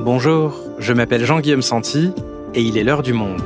Bonjour, 0.00 0.54
je 0.78 0.92
m'appelle 0.92 1.24
Jean-Guillaume 1.24 1.60
Santi 1.60 2.12
et 2.54 2.62
il 2.62 2.78
est 2.78 2.84
l'heure 2.84 3.02
du 3.02 3.12
monde. 3.12 3.42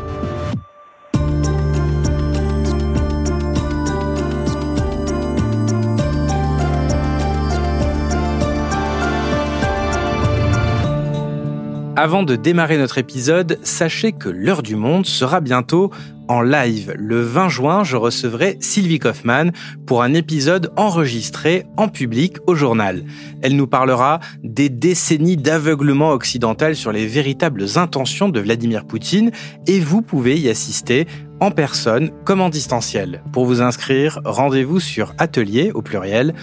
Avant 11.96 12.22
de 12.22 12.36
démarrer 12.36 12.76
notre 12.76 12.98
épisode, 12.98 13.58
sachez 13.62 14.12
que 14.12 14.28
l'heure 14.28 14.62
du 14.62 14.76
monde 14.76 15.06
sera 15.06 15.40
bientôt 15.40 15.90
en 16.32 16.40
live. 16.40 16.94
Le 16.96 17.20
20 17.20 17.48
juin, 17.50 17.84
je 17.84 17.96
recevrai 17.96 18.56
Sylvie 18.58 18.98
Kaufmann 18.98 19.52
pour 19.86 20.02
un 20.02 20.14
épisode 20.14 20.72
enregistré 20.76 21.66
en 21.76 21.88
public 21.88 22.38
au 22.46 22.54
journal. 22.54 23.04
Elle 23.42 23.54
nous 23.54 23.66
parlera 23.66 24.18
des 24.42 24.70
décennies 24.70 25.36
d'aveuglement 25.36 26.12
occidental 26.12 26.74
sur 26.74 26.90
les 26.90 27.06
véritables 27.06 27.66
intentions 27.76 28.30
de 28.30 28.40
Vladimir 28.40 28.86
Poutine 28.86 29.30
et 29.66 29.78
vous 29.78 30.00
pouvez 30.00 30.38
y 30.38 30.48
assister 30.48 31.06
en 31.40 31.50
personne 31.50 32.10
comme 32.24 32.40
en 32.40 32.48
distanciel. 32.48 33.22
Pour 33.32 33.44
vous 33.44 33.60
inscrire, 33.60 34.18
rendez-vous 34.24 34.80
sur 34.80 35.12
atelier 35.18 35.70
au 35.74 35.82
pluriel. 35.82 36.34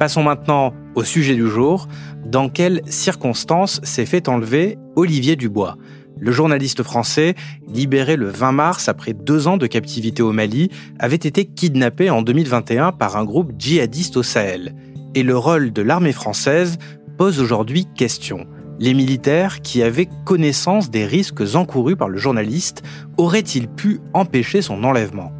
Passons 0.00 0.22
maintenant 0.24 0.74
au 0.96 1.04
sujet 1.04 1.36
du 1.36 1.46
jour. 1.46 1.86
Dans 2.26 2.48
quelles 2.48 2.82
circonstances 2.86 3.80
s'est 3.84 4.06
fait 4.06 4.28
enlever 4.28 4.76
Olivier 4.96 5.36
Dubois? 5.36 5.76
Le 6.24 6.30
journaliste 6.30 6.84
français, 6.84 7.34
libéré 7.66 8.14
le 8.14 8.28
20 8.28 8.52
mars 8.52 8.88
après 8.88 9.12
deux 9.12 9.48
ans 9.48 9.56
de 9.56 9.66
captivité 9.66 10.22
au 10.22 10.30
Mali, 10.30 10.70
avait 11.00 11.16
été 11.16 11.44
kidnappé 11.44 12.10
en 12.10 12.22
2021 12.22 12.92
par 12.92 13.16
un 13.16 13.24
groupe 13.24 13.50
djihadiste 13.58 14.16
au 14.16 14.22
Sahel. 14.22 14.72
Et 15.16 15.24
le 15.24 15.36
rôle 15.36 15.72
de 15.72 15.82
l'armée 15.82 16.12
française 16.12 16.78
pose 17.18 17.40
aujourd'hui 17.40 17.88
question. 17.96 18.46
Les 18.78 18.94
militaires, 18.94 19.62
qui 19.62 19.82
avaient 19.82 20.08
connaissance 20.24 20.92
des 20.92 21.06
risques 21.06 21.42
encourus 21.56 21.96
par 21.96 22.08
le 22.08 22.18
journaliste, 22.18 22.84
auraient-ils 23.16 23.66
pu 23.66 23.98
empêcher 24.14 24.62
son 24.62 24.84
enlèvement? 24.84 25.32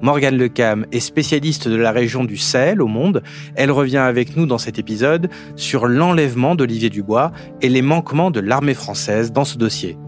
Morgane 0.00 0.38
Lecam 0.38 0.86
est 0.90 1.00
spécialiste 1.00 1.68
de 1.68 1.76
la 1.76 1.92
région 1.92 2.24
du 2.24 2.38
Sahel 2.38 2.80
au 2.80 2.86
monde. 2.86 3.22
Elle 3.56 3.70
revient 3.70 3.98
avec 3.98 4.38
nous 4.38 4.46
dans 4.46 4.56
cet 4.56 4.78
épisode 4.78 5.28
sur 5.56 5.86
l'enlèvement 5.86 6.54
d'Olivier 6.54 6.88
Dubois 6.88 7.30
et 7.60 7.68
les 7.68 7.82
manquements 7.82 8.30
de 8.30 8.40
l'armée 8.40 8.72
française 8.72 9.32
dans 9.32 9.44
ce 9.44 9.58
dossier. 9.58 9.98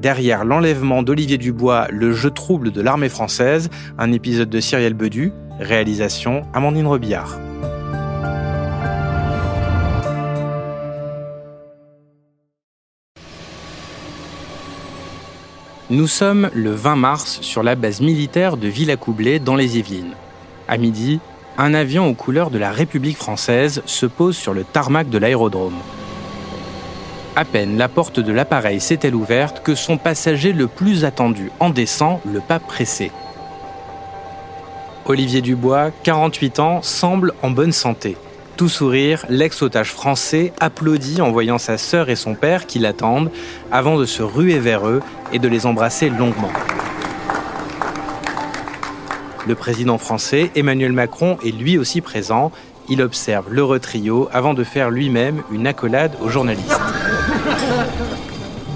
Derrière 0.00 0.46
l'enlèvement 0.46 1.02
d'Olivier 1.02 1.36
Dubois, 1.36 1.86
le 1.90 2.12
jeu 2.12 2.30
trouble 2.30 2.70
de 2.70 2.80
l'armée 2.80 3.10
française, 3.10 3.68
un 3.98 4.12
épisode 4.12 4.48
de 4.48 4.58
Cyrielle 4.58 4.94
Bedu, 4.94 5.30
réalisation 5.58 6.44
Amandine 6.54 6.86
Robillard. 6.86 7.38
Nous 15.90 16.06
sommes 16.06 16.48
le 16.54 16.70
20 16.70 16.96
mars 16.96 17.38
sur 17.42 17.62
la 17.62 17.74
base 17.74 18.00
militaire 18.00 18.56
de 18.56 18.68
Villacoublay 18.68 19.38
dans 19.38 19.56
les 19.56 19.76
Yvelines. 19.76 20.14
À 20.66 20.78
midi, 20.78 21.20
un 21.58 21.74
avion 21.74 22.08
aux 22.08 22.14
couleurs 22.14 22.50
de 22.50 22.56
la 22.56 22.70
République 22.70 23.18
française 23.18 23.82
se 23.84 24.06
pose 24.06 24.34
sur 24.34 24.54
le 24.54 24.64
tarmac 24.64 25.10
de 25.10 25.18
l'aérodrome. 25.18 25.76
À 27.36 27.44
peine 27.44 27.78
la 27.78 27.88
porte 27.88 28.18
de 28.18 28.32
l'appareil 28.32 28.80
s'est-elle 28.80 29.14
ouverte 29.14 29.62
que 29.62 29.74
son 29.74 29.98
passager 29.98 30.52
le 30.52 30.66
plus 30.66 31.04
attendu 31.04 31.50
en 31.60 31.70
descend, 31.70 32.18
le 32.24 32.40
pas 32.40 32.58
pressé. 32.58 33.12
Olivier 35.06 35.40
Dubois, 35.40 35.90
48 36.02 36.60
ans, 36.60 36.82
semble 36.82 37.32
en 37.42 37.50
bonne 37.50 37.72
santé. 37.72 38.16
Tout 38.56 38.68
sourire, 38.68 39.24
l'ex-otage 39.28 39.92
français 39.92 40.52
applaudit 40.60 41.22
en 41.22 41.30
voyant 41.30 41.58
sa 41.58 41.78
sœur 41.78 42.10
et 42.10 42.16
son 42.16 42.34
père 42.34 42.66
qui 42.66 42.78
l'attendent 42.78 43.30
avant 43.72 43.96
de 43.96 44.04
se 44.04 44.22
ruer 44.22 44.58
vers 44.58 44.86
eux 44.86 45.00
et 45.32 45.38
de 45.38 45.48
les 45.48 45.66
embrasser 45.66 46.10
longuement. 46.10 46.52
Le 49.46 49.54
président 49.54 49.98
français, 49.98 50.50
Emmanuel 50.54 50.92
Macron, 50.92 51.38
est 51.44 51.56
lui 51.56 51.78
aussi 51.78 52.02
présent. 52.02 52.52
Il 52.88 53.00
observe 53.00 53.52
l'heureux 53.52 53.78
trio 53.78 54.28
avant 54.32 54.52
de 54.52 54.64
faire 54.64 54.90
lui-même 54.90 55.42
une 55.50 55.66
accolade 55.66 56.16
aux 56.20 56.28
journalistes. 56.28 56.78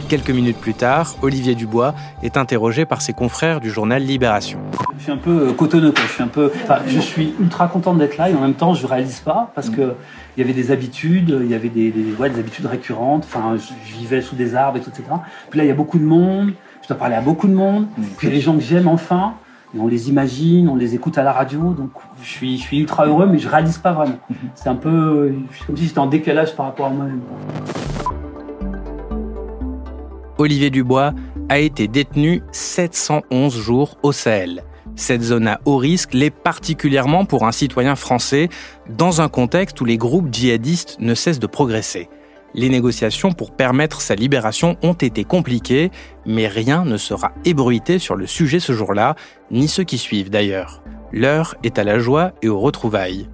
Quelques 0.08 0.30
minutes 0.30 0.58
plus 0.58 0.74
tard, 0.74 1.14
Olivier 1.22 1.54
Dubois 1.54 1.94
est 2.22 2.36
interrogé 2.36 2.84
par 2.84 3.00
ses 3.00 3.14
confrères 3.14 3.60
du 3.60 3.70
journal 3.70 4.02
Libération. 4.02 4.58
Je 4.98 5.04
suis 5.04 5.12
un 5.12 5.16
peu 5.16 5.48
euh, 5.48 5.52
cotonneux, 5.52 5.94
Je 5.96 6.12
suis 6.12 6.22
un 6.22 6.28
peu, 6.28 6.52
je 6.86 7.00
suis 7.00 7.34
ultra 7.40 7.68
content 7.68 7.94
d'être 7.94 8.18
là 8.18 8.28
et 8.28 8.34
en 8.34 8.40
même 8.40 8.54
temps, 8.54 8.74
je 8.74 8.86
réalise 8.86 9.20
pas 9.20 9.50
parce 9.54 9.70
que 9.70 9.94
il 10.36 10.40
y 10.40 10.42
avait 10.42 10.52
des 10.52 10.70
habitudes, 10.72 11.38
il 11.42 11.50
y 11.50 11.54
avait 11.54 11.68
des, 11.68 11.90
des, 11.90 12.02
des 12.02 12.38
habitudes 12.38 12.66
récurrentes. 12.66 13.24
Enfin, 13.24 13.56
je, 13.56 13.98
vivais 13.98 14.20
sous 14.20 14.36
des 14.36 14.54
arbres, 14.54 14.78
etc. 14.78 15.04
Puis 15.48 15.58
là, 15.58 15.64
il 15.64 15.68
y 15.68 15.70
a 15.70 15.74
beaucoup 15.74 15.98
de 15.98 16.04
monde. 16.04 16.52
Je 16.82 16.88
dois 16.88 16.98
parler 16.98 17.14
à 17.14 17.22
beaucoup 17.22 17.48
de 17.48 17.54
monde. 17.54 17.86
Puis 18.18 18.28
les 18.28 18.40
gens 18.40 18.54
que 18.54 18.62
j'aime, 18.62 18.88
enfin, 18.88 19.34
on 19.78 19.86
les 19.86 20.10
imagine, 20.10 20.68
on 20.68 20.76
les 20.76 20.94
écoute 20.94 21.16
à 21.16 21.22
la 21.22 21.32
radio. 21.32 21.72
Donc, 21.72 21.90
je 22.20 22.28
suis, 22.28 22.58
je 22.58 22.62
suis 22.62 22.80
ultra 22.80 23.06
heureux, 23.06 23.26
mais 23.26 23.38
je 23.38 23.48
réalise 23.48 23.78
pas 23.78 23.92
vraiment. 23.92 24.18
C'est 24.54 24.68
un 24.68 24.74
peu, 24.74 25.34
comme 25.66 25.76
si 25.76 25.86
j'étais 25.86 25.98
en 25.98 26.06
décalage 26.06 26.54
par 26.54 26.66
rapport 26.66 26.86
à 26.86 26.90
moi-même. 26.90 27.20
Olivier 30.38 30.70
Dubois 30.70 31.12
a 31.48 31.58
été 31.58 31.86
détenu 31.86 32.42
711 32.50 33.56
jours 33.56 33.98
au 34.02 34.12
Sahel. 34.12 34.64
Cette 34.96 35.22
zone 35.22 35.48
à 35.48 35.60
haut 35.64 35.76
risque 35.76 36.14
l'est 36.14 36.30
particulièrement 36.30 37.24
pour 37.24 37.46
un 37.46 37.52
citoyen 37.52 37.96
français 37.96 38.48
dans 38.88 39.20
un 39.20 39.28
contexte 39.28 39.80
où 39.80 39.84
les 39.84 39.96
groupes 39.96 40.32
djihadistes 40.32 40.96
ne 41.00 41.14
cessent 41.14 41.38
de 41.38 41.46
progresser. 41.46 42.08
Les 42.54 42.68
négociations 42.68 43.32
pour 43.32 43.50
permettre 43.50 44.00
sa 44.00 44.14
libération 44.14 44.76
ont 44.82 44.92
été 44.92 45.24
compliquées, 45.24 45.90
mais 46.24 46.46
rien 46.46 46.84
ne 46.84 46.96
sera 46.96 47.32
ébruité 47.44 47.98
sur 47.98 48.14
le 48.14 48.26
sujet 48.26 48.60
ce 48.60 48.72
jour-là, 48.72 49.16
ni 49.50 49.66
ceux 49.66 49.82
qui 49.82 49.98
suivent 49.98 50.30
d'ailleurs. 50.30 50.82
L'heure 51.12 51.56
est 51.64 51.78
à 51.78 51.84
la 51.84 51.98
joie 51.98 52.32
et 52.42 52.48
aux 52.48 52.60
retrouvailles. 52.60 53.28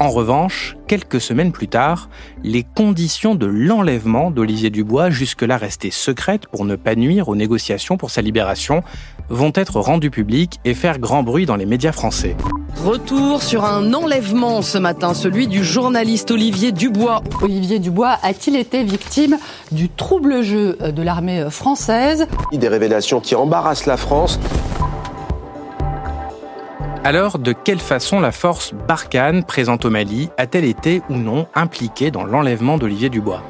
En 0.00 0.08
revanche, 0.08 0.78
quelques 0.86 1.20
semaines 1.20 1.52
plus 1.52 1.68
tard, 1.68 2.08
les 2.42 2.62
conditions 2.62 3.34
de 3.34 3.44
l'enlèvement 3.44 4.30
d'Olivier 4.30 4.70
Dubois, 4.70 5.10
jusque-là 5.10 5.58
restées 5.58 5.90
secrètes 5.90 6.46
pour 6.46 6.64
ne 6.64 6.74
pas 6.74 6.94
nuire 6.94 7.28
aux 7.28 7.36
négociations 7.36 7.98
pour 7.98 8.10
sa 8.10 8.22
libération, 8.22 8.82
vont 9.28 9.52
être 9.54 9.78
rendues 9.78 10.10
publiques 10.10 10.58
et 10.64 10.72
faire 10.72 11.00
grand 11.00 11.22
bruit 11.22 11.44
dans 11.44 11.56
les 11.56 11.66
médias 11.66 11.92
français. 11.92 12.34
Retour 12.82 13.42
sur 13.42 13.66
un 13.66 13.92
enlèvement 13.92 14.62
ce 14.62 14.78
matin, 14.78 15.12
celui 15.12 15.48
du 15.48 15.62
journaliste 15.62 16.30
Olivier 16.30 16.72
Dubois. 16.72 17.22
Olivier 17.42 17.78
Dubois 17.78 18.16
a-t-il 18.22 18.56
été 18.56 18.82
victime 18.84 19.36
du 19.70 19.90
trouble 19.90 20.40
jeu 20.40 20.78
de 20.80 21.02
l'armée 21.02 21.50
française? 21.50 22.26
Des 22.54 22.68
révélations 22.68 23.20
qui 23.20 23.34
embarrassent 23.34 23.84
la 23.84 23.98
France. 23.98 24.40
Alors, 27.02 27.38
de 27.38 27.52
quelle 27.54 27.78
façon 27.78 28.20
la 28.20 28.30
force 28.30 28.74
Barkhane, 28.74 29.42
présente 29.42 29.86
au 29.86 29.90
Mali, 29.90 30.28
a-t-elle 30.36 30.66
été 30.66 31.00
ou 31.08 31.14
non 31.14 31.46
impliquée 31.54 32.10
dans 32.10 32.24
l'enlèvement 32.24 32.76
d'Olivier 32.76 33.08
Dubois? 33.08 33.42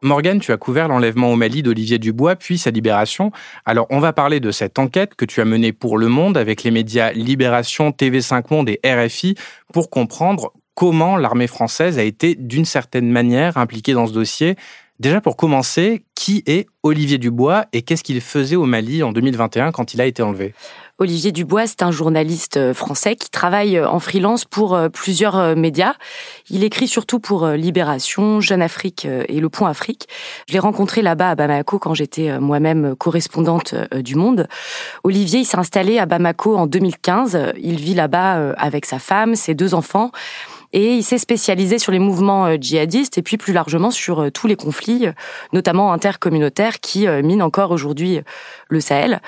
Morgane, 0.00 0.38
tu 0.38 0.52
as 0.52 0.56
couvert 0.58 0.86
l'enlèvement 0.86 1.32
au 1.32 1.34
Mali 1.36 1.64
d'Olivier 1.64 1.98
Dubois, 1.98 2.36
puis 2.36 2.56
sa 2.56 2.70
libération. 2.70 3.32
Alors, 3.66 3.88
on 3.90 3.98
va 3.98 4.12
parler 4.12 4.38
de 4.38 4.52
cette 4.52 4.78
enquête 4.78 5.16
que 5.16 5.24
tu 5.24 5.40
as 5.40 5.44
menée 5.44 5.72
pour 5.72 5.98
Le 5.98 6.06
Monde 6.06 6.36
avec 6.36 6.62
les 6.62 6.70
médias 6.70 7.10
Libération, 7.10 7.90
TV5 7.90 8.44
Monde 8.52 8.68
et 8.68 8.80
RFI 8.84 9.34
pour 9.72 9.90
comprendre 9.90 10.52
comment 10.76 11.16
l'armée 11.16 11.48
française 11.48 11.98
a 11.98 12.04
été 12.04 12.36
d'une 12.36 12.64
certaine 12.64 13.10
manière 13.10 13.56
impliquée 13.56 13.94
dans 13.94 14.06
ce 14.06 14.12
dossier 14.12 14.54
Déjà 15.00 15.20
pour 15.20 15.36
commencer, 15.36 16.02
qui 16.16 16.42
est 16.46 16.66
Olivier 16.82 17.18
Dubois 17.18 17.66
et 17.72 17.82
qu'est-ce 17.82 18.02
qu'il 18.02 18.20
faisait 18.20 18.56
au 18.56 18.64
Mali 18.64 19.04
en 19.04 19.12
2021 19.12 19.70
quand 19.70 19.94
il 19.94 20.00
a 20.00 20.06
été 20.06 20.22
enlevé? 20.22 20.54
Olivier 21.00 21.30
Dubois, 21.30 21.68
c'est 21.68 21.84
un 21.84 21.92
journaliste 21.92 22.56
euh, 22.56 22.74
français 22.74 23.14
qui 23.14 23.30
travaille 23.30 23.76
euh, 23.76 23.88
en 23.88 24.00
freelance 24.00 24.44
pour 24.44 24.74
euh, 24.74 24.88
plusieurs 24.88 25.54
médias. 25.54 25.94
Il 26.50 26.64
écrit 26.64 26.88
surtout 26.88 27.20
pour 27.20 27.46
Libération, 27.46 28.40
Jeune 28.40 28.60
Afrique 28.60 29.06
et 29.28 29.38
Le 29.38 29.48
Point 29.48 29.70
Afrique. 29.70 30.08
Je 30.48 30.54
l'ai 30.54 30.58
rencontré 30.58 31.00
là-bas 31.02 31.30
à 31.30 31.34
Bamako 31.36 31.78
quand 31.78 31.94
j'étais 31.94 32.40
moi-même 32.40 32.96
correspondante 32.96 33.74
du 33.94 34.16
Monde. 34.16 34.48
Olivier, 35.04 35.40
il 35.40 35.44
s'est 35.44 35.58
installé 35.58 35.98
à 35.98 36.06
Bamako 36.06 36.56
en 36.56 36.66
2015. 36.66 37.52
Il 37.60 37.76
vit 37.76 37.94
là-bas 37.94 38.54
avec 38.56 38.86
sa 38.86 38.98
femme, 38.98 39.36
ses 39.36 39.54
deux 39.54 39.74
enfants 39.74 40.10
et 40.78 40.94
il 40.94 41.02
s'est 41.02 41.18
spécialisé 41.18 41.80
sur 41.80 41.90
les 41.90 41.98
mouvements 41.98 42.46
euh, 42.46 42.56
djihadistes 42.56 43.18
et 43.18 43.22
puis 43.22 43.36
plus 43.36 43.52
largement 43.52 43.90
sur 43.90 44.20
euh, 44.20 44.30
tous 44.30 44.46
les 44.46 44.54
conflits, 44.54 45.08
euh, 45.08 45.12
notamment 45.52 45.92
intercommunautaires, 45.92 46.78
qui 46.78 47.08
minent 47.08 47.42
encore 47.42 47.72
aujourd'hui 47.72 48.20
le 48.68 48.80
Sahel. 48.80 49.20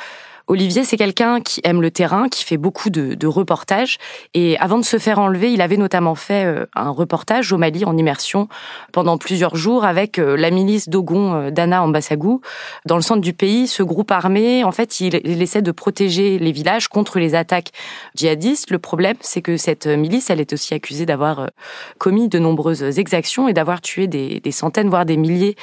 Olivier, 0.50 0.82
c'est 0.82 0.96
quelqu'un 0.96 1.40
qui 1.40 1.60
aime 1.62 1.80
le 1.80 1.92
terrain, 1.92 2.28
qui 2.28 2.44
fait 2.44 2.56
beaucoup 2.56 2.90
de, 2.90 3.14
de, 3.14 3.26
reportages. 3.28 3.98
Et 4.34 4.58
avant 4.58 4.78
de 4.78 4.84
se 4.84 4.98
faire 4.98 5.20
enlever, 5.20 5.52
il 5.52 5.60
avait 5.60 5.76
notamment 5.76 6.16
fait 6.16 6.44
euh, 6.44 6.66
un 6.74 6.90
reportage 6.90 7.52
au 7.52 7.56
Mali 7.56 7.84
en 7.84 7.96
immersion 7.96 8.48
pendant 8.92 9.16
plusieurs 9.16 9.54
jours 9.54 9.84
avec 9.84 10.18
euh, 10.18 10.36
la 10.36 10.50
milice 10.50 10.88
d'Ogon 10.88 11.34
euh, 11.34 11.50
d'Anna 11.52 11.84
Ambassagou. 11.84 12.40
Dans 12.84 12.96
le 12.96 13.02
centre 13.02 13.20
du 13.20 13.32
pays, 13.32 13.68
ce 13.68 13.84
groupe 13.84 14.10
armé, 14.10 14.64
en 14.64 14.72
fait, 14.72 14.98
il, 14.98 15.20
il 15.22 15.40
essaie 15.40 15.62
de 15.62 15.70
protéger 15.70 16.40
les 16.40 16.50
villages 16.50 16.88
contre 16.88 17.20
les 17.20 17.36
attaques 17.36 17.70
djihadistes. 18.16 18.72
Le 18.72 18.80
problème, 18.80 19.18
c'est 19.20 19.42
que 19.42 19.56
cette 19.56 19.86
milice, 19.86 20.30
elle 20.30 20.40
est 20.40 20.52
aussi 20.52 20.74
accusée 20.74 21.06
d'avoir 21.06 21.48
commis 21.98 22.28
de 22.28 22.40
nombreuses 22.40 22.98
exactions 22.98 23.46
et 23.46 23.52
d'avoir 23.52 23.80
tué 23.80 24.08
des, 24.08 24.40
des 24.40 24.50
centaines, 24.50 24.88
voire 24.88 25.06
des 25.06 25.16
milliers 25.16 25.54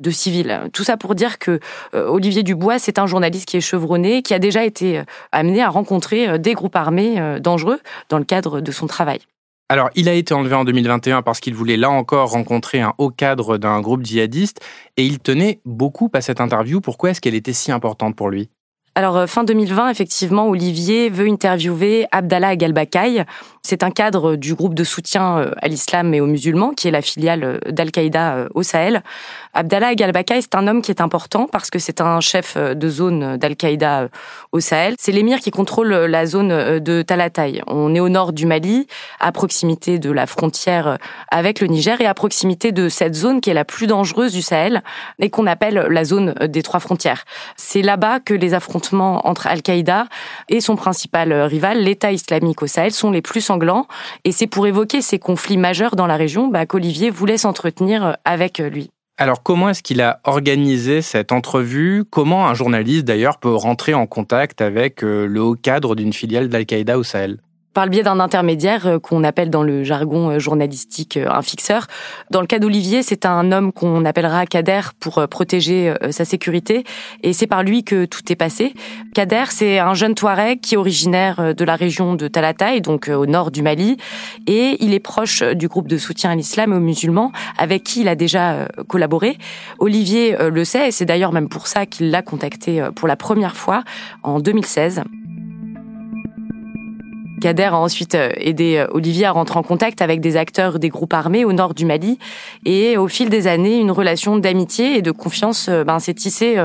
de 0.00 0.10
civils. 0.10 0.68
Tout 0.72 0.84
ça 0.84 0.96
pour 0.96 1.14
dire 1.14 1.38
que 1.38 1.60
euh, 1.94 2.06
Olivier 2.08 2.42
Dubois, 2.42 2.78
c'est 2.78 2.98
un 2.98 3.06
journaliste 3.06 3.46
qui 3.46 3.56
est 3.56 3.60
chevronné, 3.60 4.22
qui 4.22 4.34
a 4.34 4.38
déjà 4.38 4.64
été 4.64 4.98
euh, 4.98 5.04
amené 5.32 5.62
à 5.62 5.68
rencontrer 5.68 6.28
euh, 6.28 6.38
des 6.38 6.54
groupes 6.54 6.76
armés 6.76 7.40
dangereux 7.40 7.80
dans 8.08 8.18
le 8.18 8.24
cadre 8.24 8.60
de 8.60 8.72
son 8.72 8.86
travail. 8.86 9.20
Alors, 9.68 9.90
il 9.94 10.08
a 10.08 10.12
été 10.12 10.34
enlevé 10.34 10.54
en 10.54 10.64
2021 10.64 11.22
parce 11.22 11.40
qu'il 11.40 11.54
voulait 11.54 11.76
là 11.76 11.90
encore 11.90 12.30
rencontrer 12.30 12.80
un 12.80 12.92
haut 12.98 13.10
cadre 13.10 13.56
d'un 13.56 13.80
groupe 13.80 14.04
djihadiste 14.04 14.60
et 14.96 15.04
il 15.06 15.20
tenait 15.20 15.60
beaucoup 15.64 16.10
à 16.12 16.20
cette 16.20 16.40
interview. 16.40 16.80
Pourquoi 16.80 17.10
est-ce 17.10 17.20
qu'elle 17.20 17.34
était 17.34 17.54
si 17.54 17.72
importante 17.72 18.14
pour 18.14 18.28
lui? 18.28 18.50
Alors 18.96 19.16
euh, 19.16 19.26
fin 19.26 19.42
2020, 19.42 19.90
effectivement, 19.90 20.48
Olivier 20.48 21.08
veut 21.08 21.26
interviewer 21.26 22.06
Abdallah 22.12 22.54
Galbakaï. 22.54 23.24
C'est 23.62 23.82
un 23.82 23.90
cadre 23.90 24.36
du 24.36 24.54
groupe 24.54 24.74
de 24.74 24.84
soutien 24.84 25.38
euh, 25.38 25.50
à 25.60 25.66
l'islam 25.66 26.14
et 26.14 26.20
aux 26.20 26.26
musulmans, 26.26 26.70
qui 26.70 26.86
est 26.86 26.92
la 26.92 27.02
filiale 27.02 27.42
euh, 27.44 27.72
d'Al-Qaïda 27.72 28.46
au 28.54 28.62
Sahel. 28.62 29.02
Abdallah 29.52 29.96
Galbakaï, 29.96 30.42
c'est 30.42 30.54
un 30.54 30.68
homme 30.68 30.80
qui 30.80 30.92
est 30.92 31.00
important 31.00 31.48
parce 31.50 31.70
que 31.70 31.80
c'est 31.80 32.00
un 32.00 32.20
chef 32.20 32.56
de 32.56 32.88
zone 32.88 33.36
d'Al-Qaïda 33.36 34.10
au 34.52 34.60
Sahel. 34.60 34.94
C'est 34.98 35.12
l'émir 35.12 35.40
qui 35.40 35.50
contrôle 35.50 35.92
la 35.92 36.26
zone 36.26 36.78
de 36.78 37.02
Talatay. 37.02 37.62
On 37.66 37.94
est 37.94 38.00
au 38.00 38.08
nord 38.08 38.32
du 38.32 38.46
Mali, 38.46 38.86
à 39.20 39.32
proximité 39.32 39.98
de 39.98 40.10
la 40.10 40.26
frontière 40.26 40.98
avec 41.30 41.60
le 41.60 41.68
Niger 41.68 42.00
et 42.00 42.06
à 42.06 42.14
proximité 42.14 42.72
de 42.72 42.88
cette 42.88 43.14
zone 43.14 43.40
qui 43.40 43.50
est 43.50 43.54
la 43.54 43.64
plus 43.64 43.86
dangereuse 43.86 44.32
du 44.32 44.42
Sahel 44.42 44.82
et 45.20 45.30
qu'on 45.30 45.46
appelle 45.46 45.86
la 45.88 46.04
zone 46.04 46.34
des 46.34 46.62
trois 46.62 46.80
frontières. 46.80 47.24
C'est 47.56 47.82
là-bas 47.82 48.18
que 48.18 48.34
les 48.34 48.54
affrontements 48.54 48.83
entre 48.92 49.46
Al-Qaïda 49.46 50.06
et 50.48 50.60
son 50.60 50.76
principal 50.76 51.32
euh, 51.32 51.46
rival, 51.46 51.82
l'État 51.82 52.12
islamique 52.12 52.62
au 52.62 52.66
Sahel, 52.66 52.92
sont 52.92 53.10
les 53.10 53.22
plus 53.22 53.40
sanglants. 53.40 53.86
Et 54.24 54.32
c'est 54.32 54.46
pour 54.46 54.66
évoquer 54.66 55.00
ces 55.02 55.18
conflits 55.18 55.56
majeurs 55.56 55.96
dans 55.96 56.06
la 56.06 56.16
région 56.16 56.48
bah, 56.48 56.66
qu'Olivier 56.66 57.10
voulait 57.10 57.38
s'entretenir 57.38 58.04
euh, 58.04 58.12
avec 58.24 58.60
euh, 58.60 58.68
lui. 58.68 58.90
Alors 59.16 59.42
comment 59.42 59.68
est-ce 59.68 59.82
qu'il 59.82 60.00
a 60.00 60.20
organisé 60.24 61.00
cette 61.00 61.30
entrevue? 61.30 62.04
Comment 62.10 62.48
un 62.48 62.54
journaliste 62.54 63.04
d'ailleurs 63.04 63.38
peut 63.38 63.54
rentrer 63.54 63.94
en 63.94 64.06
contact 64.06 64.60
avec 64.60 65.02
le 65.02 65.40
haut 65.40 65.54
cadre 65.54 65.94
d'une 65.94 66.12
filiale 66.12 66.48
d'Al-Qaïda 66.48 66.98
au 66.98 67.04
Sahel? 67.04 67.38
Par 67.74 67.84
le 67.84 67.90
biais 67.90 68.02
d'un 68.04 68.20
intermédiaire 68.20 68.86
euh, 68.86 68.98
qu'on 68.98 69.24
appelle 69.24 69.50
dans 69.50 69.62
le 69.62 69.82
jargon 69.82 70.30
euh, 70.30 70.38
journalistique 70.38 71.16
euh, 71.16 71.28
un 71.28 71.42
fixeur. 71.42 71.88
Dans 72.30 72.40
le 72.40 72.46
cas 72.46 72.60
d'Olivier, 72.60 73.02
c'est 73.02 73.26
un 73.26 73.52
homme 73.52 73.72
qu'on 73.72 74.04
appellera 74.04 74.46
Kader 74.46 74.80
pour 75.00 75.26
protéger 75.28 75.92
sa 76.10 76.24
sécurité 76.24 76.84
et 77.22 77.32
c'est 77.32 77.46
par 77.46 77.62
lui 77.62 77.82
que 77.82 78.04
tout 78.04 78.20
est 78.30 78.36
passé. 78.36 78.74
Kader, 79.14 79.44
c'est 79.48 79.78
un 79.78 79.94
jeune 79.94 80.14
Touareg 80.14 80.60
qui 80.60 80.74
est 80.74 80.78
originaire 80.78 81.54
de 81.54 81.64
la 81.64 81.74
région 81.74 82.14
de 82.14 82.28
Talatay, 82.28 82.80
donc 82.80 83.08
au 83.08 83.26
nord 83.26 83.50
du 83.50 83.62
Mali, 83.62 83.96
et 84.46 84.76
il 84.80 84.94
est 84.94 85.00
proche 85.00 85.42
du 85.42 85.66
groupe 85.66 85.88
de 85.88 85.98
soutien 85.98 86.30
à 86.30 86.34
l'islam 86.36 86.72
et 86.72 86.76
aux 86.76 86.80
musulmans 86.80 87.32
avec 87.58 87.82
qui 87.82 88.02
il 88.02 88.08
a 88.08 88.14
déjà 88.14 88.68
collaboré. 88.86 89.36
Olivier 89.78 90.36
le 90.38 90.64
sait 90.64 90.88
et 90.88 90.90
c'est 90.90 91.06
d'ailleurs 91.06 91.32
même 91.32 91.48
pour 91.48 91.66
ça 91.66 91.86
qu'il 91.86 92.10
l'a 92.10 92.22
contacté 92.22 92.86
pour 92.94 93.08
la 93.08 93.16
première 93.16 93.56
fois 93.56 93.82
en 94.22 94.38
2016. 94.38 95.02
Kader 97.44 97.64
a 97.64 97.76
ensuite 97.76 98.14
euh, 98.14 98.30
aidé 98.38 98.78
euh, 98.78 98.86
Olivier 98.92 99.26
à 99.26 99.32
rentrer 99.32 99.58
en 99.58 99.62
contact 99.62 100.00
avec 100.00 100.22
des 100.22 100.38
acteurs 100.38 100.78
des 100.78 100.88
groupes 100.88 101.12
armés 101.12 101.44
au 101.44 101.52
nord 101.52 101.74
du 101.74 101.84
Mali. 101.84 102.18
Et 102.64 102.96
au 102.96 103.06
fil 103.06 103.28
des 103.28 103.46
années, 103.48 103.78
une 103.78 103.90
relation 103.90 104.38
d'amitié 104.38 104.96
et 104.96 105.02
de 105.02 105.10
confiance 105.10 105.68
euh, 105.68 105.84
ben, 105.84 105.98
s'est 105.98 106.14
tissée 106.14 106.56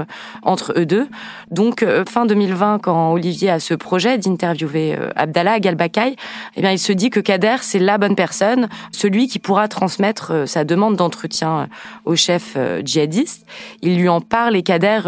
entre 0.42 0.74
eux 0.78 0.86
deux. 0.86 1.10
Donc, 1.52 1.86
fin 2.08 2.26
2020, 2.26 2.80
quand 2.80 3.12
Olivier 3.12 3.50
a 3.50 3.60
ce 3.60 3.74
projet 3.74 4.18
d'interviewer 4.18 4.98
Abdallah 5.16 5.60
Galbakaï, 5.60 6.16
eh 6.56 6.62
bien, 6.62 6.72
il 6.72 6.80
se 6.80 6.94
dit 6.94 7.10
que 7.10 7.20
Kader, 7.20 7.58
c'est 7.62 7.80
la 7.80 7.98
bonne 7.98 8.16
personne, 8.16 8.70
celui 8.92 9.28
qui 9.28 9.40
pourra 9.40 9.68
transmettre 9.68 10.48
sa 10.48 10.64
demande 10.64 10.96
d'entretien 10.96 11.68
au 12.06 12.16
chef 12.16 12.56
djihadiste. 12.86 13.46
Il 13.82 13.98
lui 13.98 14.08
en 14.10 14.22
parle 14.22 14.56
et 14.56 14.64
Kader 14.64 15.02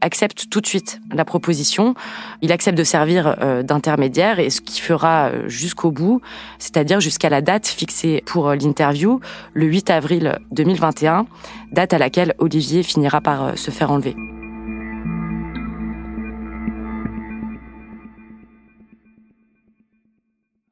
accepte 0.00 0.50
tout 0.50 0.60
de 0.60 0.66
suite 0.66 1.00
la 1.12 1.24
proposition. 1.24 1.94
Il 2.42 2.52
accepte 2.52 2.76
de 2.76 2.84
servir 2.84 3.36
d'intermédiaire 3.62 4.40
et 4.40 4.50
ce 4.50 4.60
qui 4.60 4.80
fera 4.80 5.13
euh, 5.14 5.48
jusqu'au 5.48 5.90
bout, 5.90 6.20
c'est-à-dire 6.58 7.00
jusqu'à 7.00 7.28
la 7.28 7.40
date 7.40 7.66
fixée 7.66 8.22
pour 8.26 8.48
euh, 8.48 8.56
l'interview, 8.56 9.20
le 9.52 9.66
8 9.66 9.90
avril 9.90 10.38
2021, 10.52 11.26
date 11.72 11.92
à 11.92 11.98
laquelle 11.98 12.34
Olivier 12.38 12.82
finira 12.82 13.20
par 13.20 13.44
euh, 13.44 13.56
se 13.56 13.70
faire 13.70 13.90
enlever. 13.90 14.14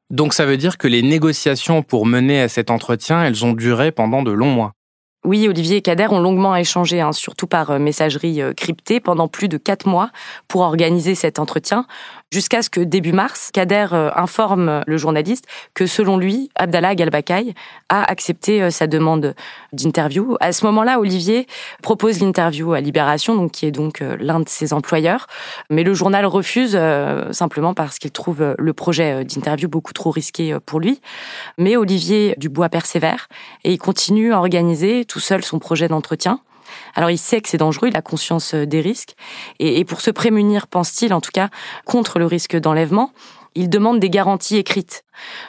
Donc 0.09 0.33
ça 0.33 0.45
veut 0.45 0.57
dire 0.57 0.77
que 0.77 0.87
les 0.87 1.01
négociations 1.01 1.81
pour 1.81 2.05
mener 2.05 2.41
à 2.41 2.47
cet 2.47 2.69
entretien, 2.69 3.23
elles 3.23 3.43
ont 3.45 3.53
duré 3.53 3.91
pendant 3.91 4.21
de 4.21 4.31
longs 4.31 4.51
mois. 4.51 4.73
Oui, 5.25 5.47
Olivier 5.47 5.77
et 5.77 5.81
Kader 5.81 6.07
ont 6.11 6.19
longuement 6.19 6.55
échangé, 6.55 6.99
hein, 6.99 7.13
surtout 7.13 7.47
par 7.47 7.79
messagerie 7.79 8.41
cryptée, 8.57 8.99
pendant 8.99 9.29
plus 9.29 9.47
de 9.47 9.57
quatre 9.57 9.87
mois 9.87 10.09
pour 10.49 10.61
organiser 10.61 11.15
cet 11.15 11.39
entretien, 11.39 11.85
jusqu'à 12.33 12.63
ce 12.63 12.69
que 12.69 12.81
début 12.81 13.13
mars, 13.13 13.51
Kader 13.53 13.87
euh, 13.93 14.09
informe 14.15 14.81
le 14.87 14.97
journaliste 14.97 15.45
que 15.75 15.85
selon 15.85 16.17
lui, 16.17 16.49
Abdallah 16.55 16.95
Galbakaï 16.95 17.53
a 17.89 18.03
accepté 18.03 18.71
sa 18.71 18.87
demande 18.87 19.35
d'interview. 19.71 20.35
À 20.39 20.51
ce 20.51 20.65
moment-là, 20.65 20.99
Olivier 20.99 21.45
propose 21.83 22.19
l'interview 22.21 22.73
à 22.73 22.81
Libération, 22.81 23.35
donc 23.35 23.51
qui 23.51 23.67
est 23.67 23.71
donc 23.71 24.03
l'un 24.19 24.39
de 24.39 24.49
ses 24.49 24.73
employeurs, 24.73 25.27
mais 25.69 25.83
le 25.83 25.93
journal 25.93 26.25
refuse 26.25 26.77
simplement 27.31 27.73
parce 27.73 27.99
qu'il 27.99 28.11
trouve 28.11 28.55
le 28.57 28.73
projet 28.73 29.23
d'interview 29.25 29.69
beaucoup 29.69 29.93
trop 29.93 30.09
risqué 30.09 30.57
pour 30.65 30.79
lui. 30.79 31.01
Mais 31.57 31.77
Olivier 31.77 32.33
Dubois 32.37 32.69
persévère 32.69 33.27
et 33.63 33.71
il 33.71 33.77
continue 33.77 34.33
à 34.33 34.39
organiser 34.39 35.05
tout 35.05 35.19
seul 35.19 35.43
son 35.43 35.59
projet 35.59 35.87
d'entretien. 35.87 36.39
Alors 36.95 37.09
il 37.09 37.17
sait 37.17 37.41
que 37.41 37.49
c'est 37.49 37.57
dangereux, 37.57 37.89
il 37.89 37.97
a 37.97 38.01
conscience 38.01 38.53
euh, 38.53 38.65
des 38.65 38.81
risques, 38.81 39.15
et, 39.59 39.83
pour 39.85 40.01
se 40.01 40.11
prémunir, 40.11 40.67
pense-t-il 40.67 41.13
en 41.13 41.21
tout 41.21 41.31
cas, 41.33 41.49
contre 41.85 42.19
le 42.19 42.25
risque 42.25 42.55
d'enlèvement, 42.55 43.11
il 43.55 43.69
demande 43.69 43.99
des 43.99 44.09
garanties 44.09 44.57
écrites, 44.57 45.03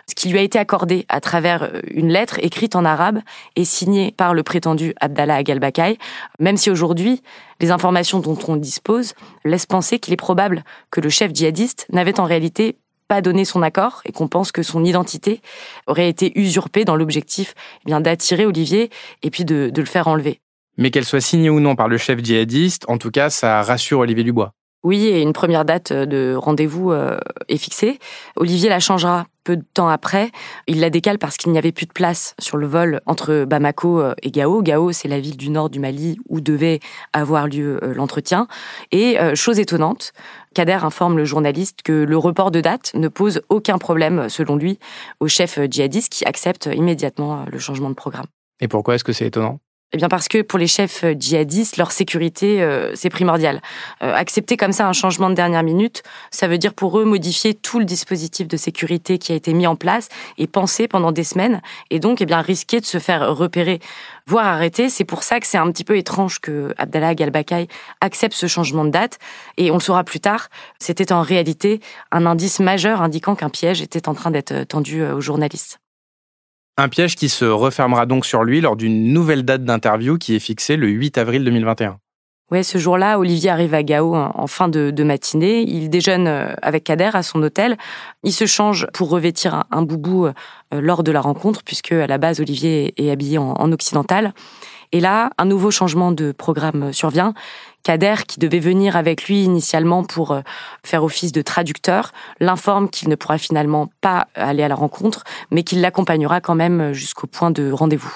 ce 0.08 0.14
qui 0.14 0.28
lui 0.28 0.38
a 0.38 0.42
été 0.42 0.58
accordé 0.58 1.06
à 1.08 1.20
travers 1.20 1.62
euh, 1.64 1.80
une 1.90 2.10
lettre 2.10 2.38
écrite 2.40 2.76
en 2.76 2.84
arabe 2.84 3.20
et 3.56 3.64
signée 3.64 4.12
par 4.16 4.34
le 4.34 4.42
prétendu 4.42 4.94
Abdallah 5.00 5.36
Agalbakaï, 5.36 5.98
même 6.38 6.56
si 6.56 6.70
aujourd'hui, 6.70 7.22
les 7.60 7.70
informations 7.70 8.20
dont 8.20 8.38
on 8.48 8.56
dispose 8.56 9.14
laissent 9.44 9.66
penser 9.66 9.98
qu'il 9.98 10.12
est 10.12 10.18
probable 10.18 10.64
que 10.90 11.00
le 11.00 11.08
chef 11.08 11.32
djihadiste 11.32 11.86
n'avait 11.92 12.20
en 12.20 12.24
réalité 12.24 12.76
pas 13.08 13.20
donné 13.20 13.44
son 13.44 13.62
accord 13.62 14.00
et 14.04 14.12
qu'on 14.12 14.28
pense 14.28 14.52
que 14.52 14.62
son 14.62 14.84
identité 14.84 15.40
aurait 15.86 16.08
été 16.08 16.38
usurpée 16.38 16.84
dans 16.84 16.96
l'objectif 16.96 17.54
eh 17.82 17.86
bien 17.86 18.00
d'attirer 18.00 18.46
Olivier 18.46 18.90
et 19.22 19.30
puis 19.30 19.44
de, 19.44 19.70
de 19.70 19.80
le 19.80 19.86
faire 19.86 20.08
enlever. 20.08 20.40
Mais 20.76 20.90
qu'elle 20.90 21.04
soit 21.04 21.20
signée 21.20 21.50
ou 21.50 21.60
non 21.60 21.76
par 21.76 21.88
le 21.88 21.98
chef 21.98 22.22
djihadiste, 22.22 22.84
en 22.88 22.98
tout 22.98 23.10
cas, 23.10 23.30
ça 23.30 23.62
rassure 23.62 24.00
Olivier 24.00 24.24
Dubois. 24.24 24.54
Oui, 24.84 25.06
et 25.06 25.22
une 25.22 25.32
première 25.32 25.64
date 25.64 25.94
de 25.94 26.34
rendez-vous 26.36 26.92
euh, 26.92 27.16
est 27.48 27.56
fixée. 27.56 27.98
Olivier 28.36 28.68
la 28.68 28.80
changera 28.80 29.26
peu 29.42 29.56
de 29.56 29.64
temps 29.72 29.88
après. 29.88 30.30
Il 30.66 30.80
la 30.80 30.90
décale 30.90 31.18
parce 31.18 31.38
qu'il 31.38 31.50
n'y 31.52 31.58
avait 31.58 31.72
plus 31.72 31.86
de 31.86 31.92
place 31.92 32.34
sur 32.38 32.58
le 32.58 32.66
vol 32.66 33.00
entre 33.06 33.46
Bamako 33.46 34.00
euh, 34.00 34.14
et 34.22 34.30
Gao. 34.30 34.62
Gao, 34.62 34.92
c'est 34.92 35.08
la 35.08 35.20
ville 35.20 35.38
du 35.38 35.48
nord 35.48 35.70
du 35.70 35.80
Mali 35.80 36.18
où 36.28 36.42
devait 36.42 36.80
avoir 37.14 37.48
lieu 37.48 37.82
euh, 37.82 37.94
l'entretien. 37.94 38.46
Et 38.92 39.16
chose 39.34 39.58
étonnante, 39.58 40.12
Kader 40.54 40.80
informe 40.82 41.16
le 41.16 41.24
journaliste 41.24 41.80
que 41.82 42.04
le 42.04 42.18
report 42.18 42.50
de 42.50 42.60
date 42.60 42.92
ne 42.94 43.08
pose 43.08 43.40
aucun 43.48 43.78
problème, 43.78 44.28
selon 44.28 44.56
lui, 44.56 44.78
au 45.18 45.28
chef 45.28 45.58
djihadiste 45.70 46.12
qui 46.12 46.26
accepte 46.26 46.68
immédiatement 46.72 47.46
le 47.50 47.58
changement 47.58 47.88
de 47.88 47.94
programme. 47.94 48.26
Et 48.60 48.68
pourquoi 48.68 48.96
est-ce 48.96 49.04
que 49.04 49.14
c'est 49.14 49.26
étonnant? 49.26 49.60
Eh 49.94 49.96
bien 49.96 50.08
parce 50.08 50.26
que 50.26 50.42
pour 50.42 50.58
les 50.58 50.66
chefs 50.66 51.04
euh, 51.04 51.14
djihadistes, 51.16 51.76
leur 51.76 51.92
sécurité, 51.92 52.60
euh, 52.60 52.90
c'est 52.96 53.10
primordial. 53.10 53.62
Euh, 54.02 54.12
accepter 54.12 54.56
comme 54.56 54.72
ça 54.72 54.88
un 54.88 54.92
changement 54.92 55.30
de 55.30 55.36
dernière 55.36 55.62
minute, 55.62 56.02
ça 56.32 56.48
veut 56.48 56.58
dire 56.58 56.74
pour 56.74 56.98
eux 56.98 57.04
modifier 57.04 57.54
tout 57.54 57.78
le 57.78 57.84
dispositif 57.84 58.48
de 58.48 58.56
sécurité 58.56 59.18
qui 59.18 59.30
a 59.30 59.36
été 59.36 59.54
mis 59.54 59.68
en 59.68 59.76
place 59.76 60.08
et 60.36 60.48
pensé 60.48 60.88
pendant 60.88 61.12
des 61.12 61.22
semaines, 61.22 61.62
et 61.90 62.00
donc 62.00 62.20
eh 62.20 62.26
bien 62.26 62.40
risquer 62.40 62.80
de 62.80 62.86
se 62.86 62.98
faire 62.98 63.36
repérer, 63.36 63.78
voire 64.26 64.46
arrêter. 64.46 64.88
C'est 64.88 65.04
pour 65.04 65.22
ça 65.22 65.38
que 65.38 65.46
c'est 65.46 65.58
un 65.58 65.70
petit 65.70 65.84
peu 65.84 65.96
étrange 65.96 66.40
que 66.40 66.74
Abdallah 66.76 67.14
Galbakaï 67.14 67.68
accepte 68.00 68.34
ce 68.34 68.48
changement 68.48 68.84
de 68.84 68.90
date, 68.90 69.20
et 69.58 69.70
on 69.70 69.74
le 69.74 69.80
saura 69.80 70.02
plus 70.02 70.20
tard, 70.20 70.48
c'était 70.80 71.12
en 71.12 71.22
réalité 71.22 71.78
un 72.10 72.26
indice 72.26 72.58
majeur 72.58 73.00
indiquant 73.00 73.36
qu'un 73.36 73.48
piège 73.48 73.80
était 73.80 74.08
en 74.08 74.14
train 74.14 74.32
d'être 74.32 74.64
tendu 74.64 75.04
aux 75.04 75.20
journalistes. 75.20 75.78
Un 76.76 76.88
piège 76.88 77.14
qui 77.14 77.28
se 77.28 77.44
refermera 77.44 78.04
donc 78.04 78.26
sur 78.26 78.42
lui 78.42 78.60
lors 78.60 78.74
d'une 78.74 79.12
nouvelle 79.12 79.44
date 79.44 79.64
d'interview 79.64 80.18
qui 80.18 80.34
est 80.34 80.40
fixée 80.40 80.76
le 80.76 80.88
8 80.88 81.18
avril 81.18 81.44
2021. 81.44 81.98
Ouais, 82.50 82.62
ce 82.62 82.78
jour-là, 82.78 83.18
Olivier 83.18 83.50
arrive 83.50 83.74
à 83.74 83.82
Gao 83.82 84.14
en 84.14 84.46
fin 84.48 84.68
de, 84.68 85.02
matinée. 85.02 85.62
Il 85.62 85.88
déjeune 85.88 86.26
euh, 86.26 86.52
avec 86.62 86.84
Kader 86.84 87.10
à 87.14 87.22
son 87.22 87.42
hôtel. 87.42 87.78
Il 88.22 88.32
se 88.32 88.44
change 88.44 88.86
pour 88.92 89.08
revêtir 89.08 89.64
un, 89.70 89.82
boubou 89.82 90.26
euh, 90.26 90.32
lors 90.72 91.04
de 91.04 91.12
la 91.12 91.20
rencontre, 91.20 91.62
puisque 91.64 91.92
à 91.92 92.06
la 92.06 92.18
base, 92.18 92.40
Olivier 92.40 92.92
est 92.96 93.10
habillé 93.10 93.38
en 93.38 93.72
occidental. 93.72 94.34
Et 94.92 95.00
là, 95.00 95.30
un 95.38 95.44
nouveau 95.44 95.70
changement 95.70 96.12
de 96.12 96.32
programme 96.32 96.92
survient. 96.92 97.34
Kader, 97.84 98.14
qui 98.26 98.40
devait 98.40 98.58
venir 98.58 98.96
avec 98.96 99.28
lui 99.28 99.44
initialement 99.44 100.02
pour 100.02 100.32
euh, 100.32 100.40
faire 100.84 101.04
office 101.04 101.30
de 101.30 101.42
traducteur, 101.42 102.10
l'informe 102.40 102.90
qu'il 102.90 103.08
ne 103.08 103.14
pourra 103.14 103.38
finalement 103.38 103.88
pas 104.00 104.26
aller 104.34 104.64
à 104.64 104.68
la 104.68 104.74
rencontre, 104.74 105.22
mais 105.52 105.62
qu'il 105.62 105.80
l'accompagnera 105.80 106.40
quand 106.40 106.56
même 106.56 106.92
jusqu'au 106.92 107.28
point 107.28 107.52
de 107.52 107.70
rendez-vous. 107.70 108.12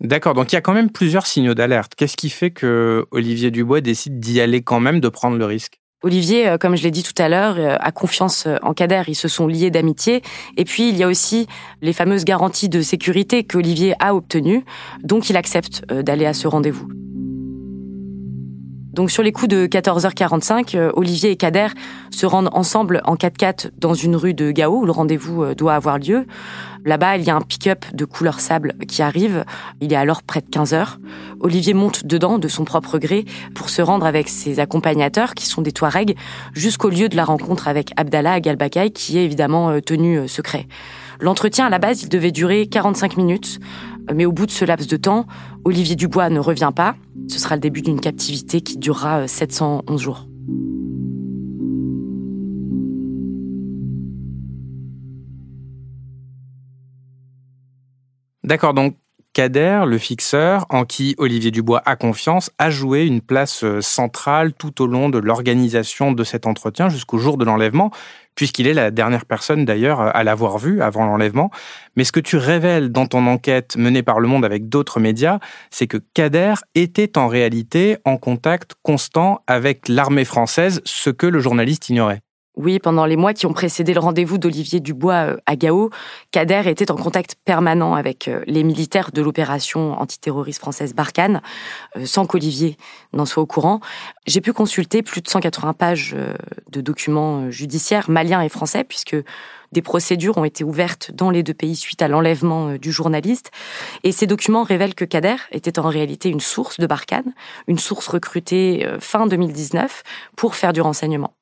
D'accord, 0.00 0.34
donc 0.34 0.50
il 0.50 0.56
y 0.56 0.58
a 0.58 0.60
quand 0.60 0.72
même 0.72 0.90
plusieurs 0.90 1.26
signaux 1.26 1.54
d'alerte. 1.54 1.92
Qu'est-ce 1.94 2.16
qui 2.16 2.30
fait 2.30 2.50
que 2.50 3.06
Olivier 3.12 3.52
Dubois 3.52 3.80
décide 3.80 4.18
d'y 4.18 4.40
aller 4.40 4.62
quand 4.62 4.80
même, 4.80 4.98
de 4.98 5.08
prendre 5.08 5.36
le 5.36 5.44
risque? 5.44 5.78
Olivier, 6.02 6.48
euh, 6.48 6.58
comme 6.58 6.76
je 6.76 6.82
l'ai 6.82 6.90
dit 6.90 7.04
tout 7.04 7.14
à 7.18 7.28
l'heure, 7.28 7.54
euh, 7.58 7.76
a 7.78 7.92
confiance 7.92 8.48
en 8.62 8.74
Kader. 8.74 9.02
Ils 9.06 9.14
se 9.14 9.28
sont 9.28 9.46
liés 9.46 9.70
d'amitié. 9.70 10.22
Et 10.56 10.64
puis, 10.64 10.88
il 10.88 10.96
y 10.96 11.04
a 11.04 11.08
aussi 11.08 11.46
les 11.80 11.92
fameuses 11.92 12.24
garanties 12.24 12.68
de 12.68 12.82
sécurité 12.82 13.44
qu'Olivier 13.44 13.94
a 14.00 14.14
obtenues. 14.14 14.64
Donc, 15.04 15.30
il 15.30 15.36
accepte 15.36 15.84
euh, 15.92 16.02
d'aller 16.02 16.26
à 16.26 16.34
ce 16.34 16.48
rendez-vous. 16.48 16.88
Donc 18.92 19.10
sur 19.10 19.22
les 19.22 19.32
coups 19.32 19.48
de 19.48 19.66
14h45, 19.66 20.90
Olivier 20.94 21.30
et 21.30 21.36
Kader 21.36 21.68
se 22.10 22.26
rendent 22.26 22.50
ensemble 22.52 23.00
en 23.04 23.14
4x4 23.14 23.70
dans 23.78 23.94
une 23.94 24.16
rue 24.16 24.34
de 24.34 24.50
Gao 24.50 24.80
où 24.80 24.84
le 24.84 24.92
rendez-vous 24.92 25.54
doit 25.54 25.74
avoir 25.74 25.98
lieu. 25.98 26.26
Là-bas, 26.84 27.16
il 27.16 27.22
y 27.22 27.30
a 27.30 27.36
un 27.36 27.40
pick-up 27.40 27.84
de 27.94 28.04
couleur 28.04 28.40
sable 28.40 28.74
qui 28.88 29.02
arrive. 29.02 29.44
Il 29.80 29.92
est 29.92 29.96
alors 29.96 30.22
près 30.22 30.40
de 30.40 30.46
15 30.46 30.74
heures. 30.74 30.98
Olivier 31.38 31.74
monte 31.74 32.04
dedans 32.06 32.38
de 32.38 32.48
son 32.48 32.64
propre 32.64 32.98
gré 32.98 33.24
pour 33.54 33.70
se 33.70 33.82
rendre 33.82 34.04
avec 34.04 34.28
ses 34.28 34.58
accompagnateurs, 34.58 35.34
qui 35.34 35.46
sont 35.46 35.62
des 35.62 35.70
Touaregs, 35.70 36.16
jusqu'au 36.54 36.90
lieu 36.90 37.08
de 37.08 37.16
la 37.16 37.24
rencontre 37.24 37.68
avec 37.68 37.92
Abdallah 37.96 38.40
Galbakay, 38.40 38.90
qui 38.90 39.18
est 39.18 39.24
évidemment 39.24 39.70
euh, 39.70 39.80
tenu 39.80 40.18
euh, 40.18 40.26
secret. 40.26 40.66
L'entretien, 41.20 41.66
à 41.66 41.70
la 41.70 41.78
base, 41.78 42.02
il 42.02 42.08
devait 42.08 42.32
durer 42.32 42.66
45 42.66 43.16
minutes. 43.16 43.60
Mais 44.14 44.24
au 44.24 44.32
bout 44.32 44.46
de 44.46 44.50
ce 44.50 44.64
laps 44.64 44.88
de 44.88 44.96
temps, 44.96 45.26
Olivier 45.64 45.96
Dubois 45.96 46.30
ne 46.30 46.40
revient 46.40 46.72
pas. 46.74 46.96
Ce 47.28 47.38
sera 47.38 47.56
le 47.56 47.60
début 47.60 47.82
d'une 47.82 48.00
captivité 48.00 48.60
qui 48.60 48.78
durera 48.78 49.26
711 49.28 49.82
euh, 49.88 50.02
jours. 50.02 50.26
D'accord, 58.44 58.74
donc 58.74 58.96
Kader, 59.32 59.84
le 59.86 59.96
fixeur, 59.96 60.66
en 60.68 60.84
qui 60.84 61.14
Olivier 61.16 61.50
Dubois 61.50 61.80
a 61.86 61.96
confiance, 61.96 62.50
a 62.58 62.68
joué 62.68 63.06
une 63.06 63.22
place 63.22 63.64
euh, 63.64 63.80
centrale 63.80 64.52
tout 64.52 64.82
au 64.82 64.86
long 64.86 65.08
de 65.08 65.18
l'organisation 65.18 66.12
de 66.12 66.22
cet 66.22 66.46
entretien 66.46 66.90
jusqu'au 66.90 67.16
jour 67.16 67.38
de 67.38 67.44
l'enlèvement, 67.46 67.90
puisqu'il 68.34 68.66
est 68.66 68.74
la 68.74 68.90
dernière 68.90 69.24
personne 69.24 69.64
d'ailleurs 69.64 70.00
à 70.00 70.22
l'avoir 70.22 70.58
vu 70.58 70.82
avant 70.82 71.06
l'enlèvement. 71.06 71.50
Mais 71.96 72.04
ce 72.04 72.12
que 72.12 72.20
tu 72.20 72.36
révèles 72.36 72.92
dans 72.92 73.06
ton 73.06 73.26
enquête 73.26 73.76
menée 73.78 74.02
par 74.02 74.20
Le 74.20 74.28
Monde 74.28 74.44
avec 74.44 74.68
d'autres 74.68 75.00
médias, 75.00 75.38
c'est 75.70 75.86
que 75.86 75.98
Kader 76.12 76.54
était 76.74 77.16
en 77.16 77.28
réalité 77.28 77.96
en 78.04 78.18
contact 78.18 78.74
constant 78.82 79.42
avec 79.46 79.88
l'armée 79.88 80.26
française, 80.26 80.82
ce 80.84 81.08
que 81.08 81.26
le 81.26 81.40
journaliste 81.40 81.88
ignorait. 81.88 82.20
Oui, 82.54 82.78
pendant 82.78 83.06
les 83.06 83.16
mois 83.16 83.32
qui 83.32 83.46
ont 83.46 83.54
précédé 83.54 83.94
le 83.94 84.00
rendez-vous 84.00 84.36
d'Olivier 84.36 84.78
Dubois 84.78 85.14
euh, 85.14 85.36
à 85.46 85.56
Gao, 85.56 85.88
Kader 86.32 86.64
était 86.66 86.90
en 86.90 86.96
contact 86.96 87.34
permanent 87.46 87.94
avec 87.94 88.28
euh, 88.28 88.42
les 88.46 88.62
militaires 88.62 89.10
de 89.10 89.22
l'opération 89.22 89.98
antiterroriste 89.98 90.60
française 90.60 90.94
Barkhane, 90.94 91.40
euh, 91.96 92.04
sans 92.04 92.26
qu'Olivier 92.26 92.76
n'en 93.14 93.24
soit 93.24 93.42
au 93.42 93.46
courant. 93.46 93.80
J'ai 94.26 94.42
pu 94.42 94.52
consulter 94.52 95.02
plus 95.02 95.22
de 95.22 95.28
180 95.28 95.72
pages 95.72 96.14
de 96.70 96.80
documents 96.82 97.50
judiciaires 97.50 98.10
maliens 98.10 98.42
et 98.42 98.50
français, 98.50 98.84
puisque 98.84 99.16
des 99.72 99.82
procédures 99.82 100.36
ont 100.36 100.44
été 100.44 100.62
ouvertes 100.62 101.10
dans 101.10 101.30
les 101.30 101.42
deux 101.42 101.54
pays 101.54 101.74
suite 101.74 102.02
à 102.02 102.08
l'enlèvement 102.08 102.74
du 102.74 102.92
journaliste. 102.92 103.50
Et 104.04 104.12
ces 104.12 104.26
documents 104.26 104.62
révèlent 104.62 104.94
que 104.94 105.06
Kader 105.06 105.36
était 105.52 105.78
en 105.78 105.88
réalité 105.88 106.28
une 106.28 106.40
source 106.40 106.78
de 106.78 106.86
Barkhane, 106.86 107.32
une 107.66 107.78
source 107.78 108.08
recrutée 108.08 108.86
fin 109.00 109.26
2019 109.26 110.02
pour 110.36 110.54
faire 110.54 110.74
du 110.74 110.82
renseignement. 110.82 111.32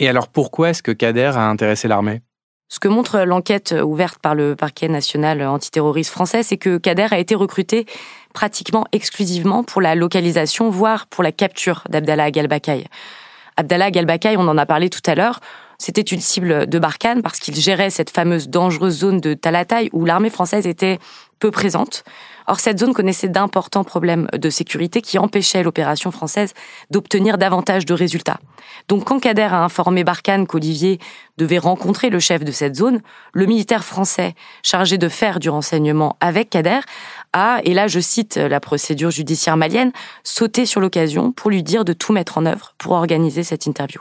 Et 0.00 0.08
alors 0.08 0.28
pourquoi 0.28 0.70
est-ce 0.70 0.82
que 0.82 0.92
Kader 0.92 1.32
a 1.36 1.42
intéressé 1.42 1.86
l'armée? 1.86 2.22
Ce 2.68 2.80
que 2.80 2.88
montre 2.88 3.20
l'enquête 3.20 3.74
ouverte 3.84 4.18
par 4.20 4.34
le 4.34 4.56
parquet 4.56 4.88
national 4.88 5.42
antiterroriste 5.42 6.10
français, 6.10 6.42
c'est 6.42 6.56
que 6.56 6.78
Kader 6.78 7.08
a 7.10 7.18
été 7.18 7.34
recruté 7.34 7.84
pratiquement 8.32 8.86
exclusivement 8.92 9.62
pour 9.62 9.82
la 9.82 9.94
localisation, 9.94 10.70
voire 10.70 11.06
pour 11.06 11.22
la 11.22 11.32
capture 11.32 11.84
d'Abdallah 11.90 12.30
Galbakay. 12.30 12.86
Abdallah 13.56 13.90
Galbakay, 13.90 14.36
on 14.38 14.48
en 14.48 14.56
a 14.56 14.66
parlé 14.66 14.88
tout 14.88 15.02
à 15.04 15.14
l'heure, 15.14 15.40
c'était 15.78 16.02
une 16.02 16.20
cible 16.20 16.66
de 16.66 16.78
Barkhane 16.78 17.22
parce 17.22 17.40
qu'il 17.40 17.56
gérait 17.56 17.90
cette 17.90 18.10
fameuse 18.10 18.48
dangereuse 18.48 18.98
zone 18.98 19.20
de 19.20 19.34
Talatay 19.34 19.88
où 19.92 20.04
l'armée 20.04 20.30
française 20.30 20.66
était 20.66 20.98
peu 21.40 21.50
présente. 21.50 22.04
Or, 22.50 22.58
cette 22.58 22.80
zone 22.80 22.92
connaissait 22.92 23.28
d'importants 23.28 23.84
problèmes 23.84 24.26
de 24.36 24.50
sécurité 24.50 25.02
qui 25.02 25.18
empêchaient 25.18 25.62
l'opération 25.62 26.10
française 26.10 26.52
d'obtenir 26.90 27.38
davantage 27.38 27.86
de 27.86 27.94
résultats. 27.94 28.40
Donc, 28.88 29.04
quand 29.04 29.20
Kader 29.20 29.42
a 29.42 29.62
informé 29.62 30.02
Barkhane 30.02 30.48
qu'Olivier 30.48 30.98
devait 31.38 31.58
rencontrer 31.58 32.10
le 32.10 32.18
chef 32.18 32.42
de 32.42 32.50
cette 32.50 32.74
zone, 32.74 33.02
le 33.34 33.46
militaire 33.46 33.84
français 33.84 34.34
chargé 34.64 34.98
de 34.98 35.08
faire 35.08 35.38
du 35.38 35.48
renseignement 35.48 36.16
avec 36.18 36.50
Kader 36.50 36.80
a, 37.32 37.60
et 37.62 37.72
là 37.72 37.86
je 37.86 38.00
cite 38.00 38.36
la 38.36 38.58
procédure 38.58 39.12
judiciaire 39.12 39.56
malienne, 39.56 39.92
sauté 40.24 40.66
sur 40.66 40.80
l'occasion 40.80 41.30
pour 41.30 41.52
lui 41.52 41.62
dire 41.62 41.84
de 41.84 41.92
tout 41.92 42.12
mettre 42.12 42.36
en 42.36 42.46
œuvre 42.46 42.74
pour 42.78 42.94
organiser 42.94 43.44
cette 43.44 43.66
interview. 43.66 44.00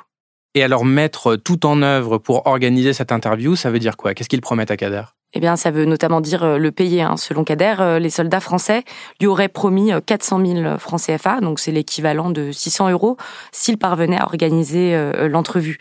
Et 0.55 0.63
alors 0.63 0.85
mettre 0.85 1.35
tout 1.35 1.67
en 1.67 1.83
œuvre 1.83 2.17
pour 2.17 2.47
organiser 2.47 2.93
cette 2.93 3.11
interview, 3.11 3.55
ça 3.55 3.69
veut 3.69 3.77
dire 3.77 3.95
quoi? 3.95 4.15
Qu'est-ce 4.15 4.27
qu'il 4.27 4.41
promet 4.41 4.71
à 4.71 4.75
Kader? 4.75 5.03
Eh 5.33 5.39
bien, 5.39 5.55
ça 5.55 5.69
veut 5.69 5.86
notamment 5.86 6.21
dire 6.21 6.43
euh, 6.43 6.57
le 6.57 6.71
payer. 6.71 7.01
Hein. 7.01 7.17
Selon 7.17 7.43
Kader, 7.43 7.75
euh, 7.79 8.00
les 8.00 8.09
soldats 8.09 8.39
français 8.39 8.83
lui 9.19 9.27
auraient 9.27 9.48
promis 9.48 9.91
400 10.05 10.39
euh, 10.39 10.62
000 10.63 10.77
francs 10.79 11.01
CFA, 11.01 11.39
donc 11.39 11.59
c'est 11.59 11.71
l'équivalent 11.71 12.31
de 12.31 12.51
600 12.51 12.89
euros, 12.89 13.17
s'il 13.51 13.77
parvenait 13.77 14.19
à 14.19 14.25
organiser 14.25 14.98
l'entrevue. 15.29 15.77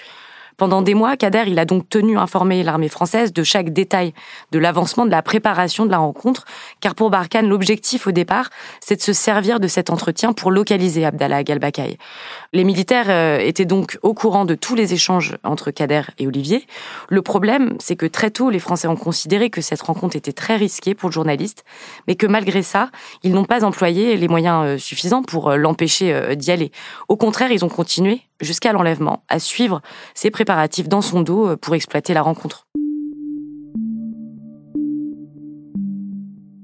Pendant 0.59 0.83
des 0.83 0.95
mois, 0.95 1.17
Kader, 1.17 1.45
il 1.47 1.61
a 1.61 1.65
donc 1.65 1.89
tenu 1.89 2.19
informer 2.19 2.65
l'armée 2.65 2.89
française 2.89 3.33
de 3.33 3.45
chaque 3.45 3.73
détail 3.73 4.13
de 4.51 4.59
l'avancement 4.59 5.07
de 5.07 5.11
la 5.13 5.23
préparation 5.23 5.87
de 5.87 5.93
la 5.93 5.99
rencontre, 5.99 6.47
car 6.81 6.97
pour 6.97 7.11
Barkhane, 7.11 7.49
l'objectif 7.49 8.09
au 8.09 8.11
départ, 8.11 8.51
c'est 8.81 8.97
de 8.97 9.01
se 9.01 9.13
servir 9.13 9.61
de 9.61 9.69
cet 9.69 9.89
entretien 9.89 10.33
pour 10.33 10.51
localiser 10.51 11.05
Abdallah 11.05 11.45
Galbakay. 11.45 11.97
Les 12.53 12.65
militaires 12.65 13.07
euh, 13.09 13.39
étaient 13.39 13.67
donc 13.67 14.01
au 14.03 14.15
courant 14.15 14.45
de 14.45 14.57
tous 14.57 14.75
les 14.75 14.95
échanges 14.95 15.39
entre 15.45 15.71
Kader 15.71 16.03
et 16.19 16.27
Olivier. 16.27 16.67
Le 17.09 17.23
problème, 17.23 17.77
c'est 17.79 17.95
que 17.95 18.07
très 18.07 18.33
tôt, 18.33 18.51
les 18.51 18.59
Français 18.59 18.89
ont 18.89 18.97
considéré 18.97 19.51
que 19.51 19.61
cette 19.61 19.83
rencontre 19.83 20.17
était 20.17 20.33
très 20.33 20.57
risquée 20.57 20.97
pour 20.97 21.09
le 21.09 21.15
journaliste, 21.15 21.65
mais 22.09 22.17
que 22.17 22.27
malgré 22.27 22.65
ça, 22.65 22.91
ils 23.23 23.31
n'ont 23.31 23.45
pas 23.45 23.65
employé 23.65 24.17
les 24.17 24.27
moyens 24.27 24.65
euh, 24.67 24.77
suffisants 24.77 25.23
pour 25.23 25.51
euh, 25.51 25.57
l'empêcher 25.57 26.35
d'y 26.35 26.51
aller. 26.51 26.73
Au 27.07 27.17
contraire, 27.17 27.53
ils 27.53 27.65
ont 27.65 27.69
continué 27.69 28.23
jusqu'à 28.41 28.73
l'enlèvement, 28.73 29.25
à 29.29 29.39
suivre 29.39 29.81
ses 30.15 30.31
préparatifs 30.49 30.89
dans 30.89 31.03
son 31.03 31.21
dos 31.21 31.47
euh, 31.47 31.57
pour 31.57 31.75
exploiter 31.75 32.15
la 32.15 32.23
rencontre. 32.23 32.67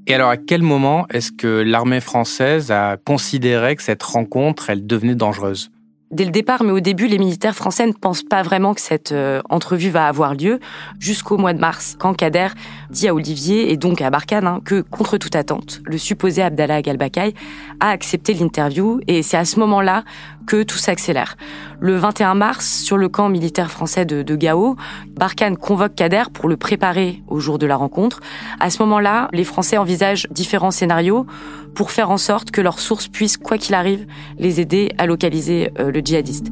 Et 0.06 0.14
alors, 0.14 0.30
à 0.30 0.38
quel 0.38 0.62
moment 0.62 1.06
est-ce 1.10 1.30
que 1.32 1.62
l'armée 1.62 2.00
française 2.00 2.70
a 2.70 2.96
considéré 2.96 3.76
que 3.76 3.82
cette 3.82 4.02
rencontre, 4.02 4.70
elle 4.70 4.86
devenait 4.86 5.14
dangereuse? 5.14 5.70
Dès 6.14 6.24
le 6.24 6.30
départ, 6.30 6.62
mais 6.62 6.70
au 6.70 6.80
début, 6.80 7.08
les 7.08 7.18
militaires 7.18 7.56
français 7.56 7.86
ne 7.86 7.92
pensent 7.92 8.22
pas 8.22 8.42
vraiment 8.42 8.72
que 8.72 8.80
cette 8.80 9.10
euh, 9.12 9.42
entrevue 9.50 9.90
va 9.90 10.06
avoir 10.06 10.34
lieu 10.34 10.60
jusqu'au 11.00 11.38
mois 11.38 11.52
de 11.52 11.58
mars, 11.58 11.96
quand 11.98 12.14
Kader 12.14 12.48
dit 12.88 13.08
à 13.08 13.14
Olivier 13.14 13.72
et 13.72 13.76
donc 13.76 14.00
à 14.00 14.10
Barkhane 14.10 14.46
hein, 14.46 14.60
que, 14.64 14.82
contre 14.82 15.18
toute 15.18 15.34
attente, 15.34 15.80
le 15.84 15.98
supposé 15.98 16.40
Abdallah 16.40 16.82
Galbakay 16.82 17.34
a 17.80 17.88
accepté 17.88 18.32
l'interview 18.32 19.00
et 19.08 19.22
c'est 19.22 19.36
à 19.36 19.44
ce 19.44 19.58
moment-là 19.58 20.04
que 20.46 20.62
tout 20.62 20.78
s'accélère. 20.78 21.36
Le 21.80 21.96
21 21.96 22.34
mars, 22.34 22.82
sur 22.82 22.96
le 22.96 23.08
camp 23.08 23.28
militaire 23.28 23.70
français 23.70 24.04
de, 24.04 24.36
Gao, 24.36 24.76
Barkhane 25.10 25.56
convoque 25.56 25.94
Kader 25.94 26.24
pour 26.32 26.48
le 26.48 26.56
préparer 26.56 27.22
au 27.28 27.40
jour 27.40 27.58
de 27.58 27.66
la 27.66 27.76
rencontre. 27.76 28.20
À 28.60 28.70
ce 28.70 28.82
moment-là, 28.82 29.28
les 29.32 29.44
Français 29.44 29.76
envisagent 29.76 30.26
différents 30.30 30.70
scénarios 30.70 31.26
pour 31.74 31.90
faire 31.90 32.10
en 32.10 32.18
sorte 32.18 32.50
que 32.50 32.60
leurs 32.60 32.78
sources 32.78 33.08
puissent, 33.08 33.36
quoi 33.36 33.58
qu'il 33.58 33.74
arrive, 33.74 34.06
les 34.38 34.60
aider 34.60 34.92
à 34.98 35.06
localiser 35.06 35.70
euh, 35.78 35.90
le 35.90 36.00
djihadiste. 36.00 36.48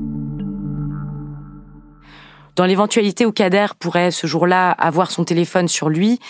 Dans 2.54 2.66
l'éventualité 2.66 3.24
où 3.24 3.32
Kader 3.32 3.68
pourrait 3.78 4.10
ce 4.10 4.26
jour-là 4.26 4.72
avoir 4.72 5.10
son 5.10 5.24
téléphone 5.24 5.68
sur 5.68 5.88
lui, 5.88 6.20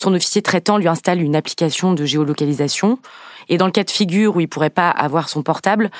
son 0.00 0.14
officier 0.14 0.40
traitant 0.40 0.78
lui 0.78 0.86
installe 0.86 1.20
une 1.20 1.34
application 1.34 1.92
de 1.92 2.04
géolocalisation. 2.04 2.98
Et 3.48 3.58
dans 3.58 3.66
le 3.66 3.72
cas 3.72 3.82
de 3.82 3.90
figure 3.90 4.36
où 4.36 4.40
il 4.40 4.48
pourrait 4.48 4.70
pas 4.70 4.90
avoir 4.90 5.28
son 5.28 5.42
portable, 5.42 5.90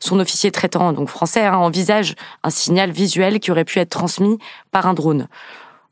son 0.00 0.18
officier 0.18 0.50
traitant, 0.50 0.92
donc 0.92 1.08
français, 1.08 1.44
hein, 1.44 1.56
envisage 1.56 2.14
un 2.42 2.50
signal 2.50 2.90
visuel 2.90 3.38
qui 3.38 3.50
aurait 3.50 3.64
pu 3.64 3.78
être 3.78 3.90
transmis 3.90 4.38
par 4.72 4.86
un 4.86 4.94
drone. 4.94 5.28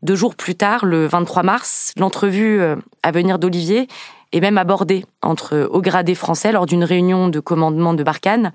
Deux 0.03 0.15
jours 0.15 0.35
plus 0.35 0.55
tard, 0.55 0.85
le 0.85 1.07
23 1.07 1.43
mars, 1.43 1.93
l'entrevue 1.97 2.61
euh, 2.61 2.77
à 3.03 3.11
venir 3.11 3.39
d'Olivier 3.39 3.89
est 4.33 4.41
même 4.41 4.59
abordée 4.59 5.05
entre 5.23 5.69
hauts 5.71 5.83
gradés 5.83 6.15
français 6.15 6.53
lors 6.53 6.67
d'une 6.67 6.85
réunion 6.85 7.29
de 7.29 7.41
commandement 7.41 7.95
de 7.95 8.03
Barkhane. 8.03 8.53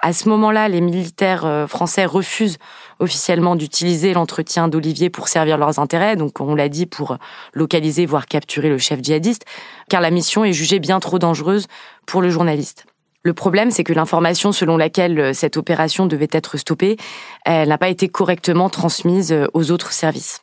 À 0.00 0.12
ce 0.12 0.28
moment-là, 0.28 0.68
les 0.68 0.80
militaires 0.80 1.46
euh, 1.46 1.66
français 1.68 2.04
refusent 2.04 2.58
officiellement 2.98 3.54
d'utiliser 3.54 4.12
l'entretien 4.12 4.66
d'Olivier 4.68 5.08
pour 5.08 5.28
servir 5.28 5.56
leurs 5.56 5.78
intérêts, 5.78 6.16
donc 6.16 6.40
on 6.40 6.54
l'a 6.54 6.68
dit 6.68 6.86
pour 6.86 7.16
localiser 7.52 8.04
voire 8.04 8.26
capturer 8.26 8.68
le 8.68 8.78
chef 8.78 9.00
djihadiste, 9.00 9.44
car 9.88 10.00
la 10.00 10.10
mission 10.10 10.44
est 10.44 10.52
jugée 10.52 10.80
bien 10.80 10.98
trop 11.00 11.18
dangereuse 11.18 11.68
pour 12.06 12.20
le 12.20 12.30
journaliste. 12.30 12.86
Le 13.24 13.34
problème, 13.34 13.70
c'est 13.70 13.84
que 13.84 13.92
l'information 13.92 14.52
selon 14.52 14.76
laquelle 14.76 15.18
euh, 15.18 15.32
cette 15.32 15.56
opération 15.56 16.06
devait 16.06 16.28
être 16.32 16.56
stoppée, 16.56 16.96
n'a 17.46 17.78
pas 17.78 17.88
été 17.88 18.08
correctement 18.08 18.68
transmise 18.68 19.32
euh, 19.32 19.46
aux 19.54 19.70
autres 19.70 19.92
services. 19.92 20.42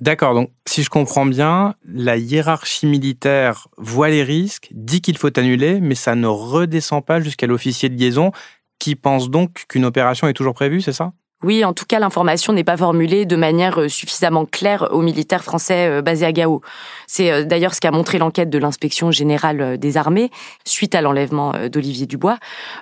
D'accord, 0.00 0.34
donc 0.34 0.50
si 0.66 0.84
je 0.84 0.90
comprends 0.90 1.26
bien, 1.26 1.74
la 1.84 2.16
hiérarchie 2.16 2.86
militaire 2.86 3.66
voit 3.78 4.08
les 4.08 4.22
risques, 4.22 4.68
dit 4.70 5.00
qu'il 5.00 5.18
faut 5.18 5.36
annuler, 5.38 5.80
mais 5.80 5.96
ça 5.96 6.14
ne 6.14 6.28
redescend 6.28 7.04
pas 7.04 7.20
jusqu'à 7.20 7.48
l'officier 7.48 7.88
de 7.88 7.96
liaison 7.96 8.30
qui 8.78 8.94
pense 8.94 9.28
donc 9.28 9.64
qu'une 9.68 9.84
opération 9.84 10.28
est 10.28 10.34
toujours 10.34 10.54
prévue, 10.54 10.80
c'est 10.80 10.92
ça? 10.92 11.12
Oui, 11.44 11.64
en 11.64 11.72
tout 11.72 11.84
cas, 11.84 12.00
l'information 12.00 12.52
n'est 12.52 12.64
pas 12.64 12.76
formulée 12.76 13.24
de 13.24 13.36
manière 13.36 13.80
euh, 13.80 13.88
suffisamment 13.88 14.44
claire 14.44 14.88
aux 14.90 15.02
militaires 15.02 15.44
français 15.44 15.88
euh, 15.88 16.02
basés 16.02 16.26
à 16.26 16.32
Gao. 16.32 16.62
C'est 17.06 17.30
euh, 17.30 17.44
d'ailleurs 17.44 17.76
ce 17.76 17.80
qu'a 17.80 17.92
montré 17.92 18.18
l'enquête 18.18 18.50
de 18.50 18.58
l'inspection 18.58 19.12
générale 19.12 19.78
des 19.78 19.96
armées 19.96 20.32
suite 20.64 20.96
à 20.96 21.00
l'enlèvement 21.00 21.52
d'Olivier 21.70 22.06
Dubois. 22.06 22.38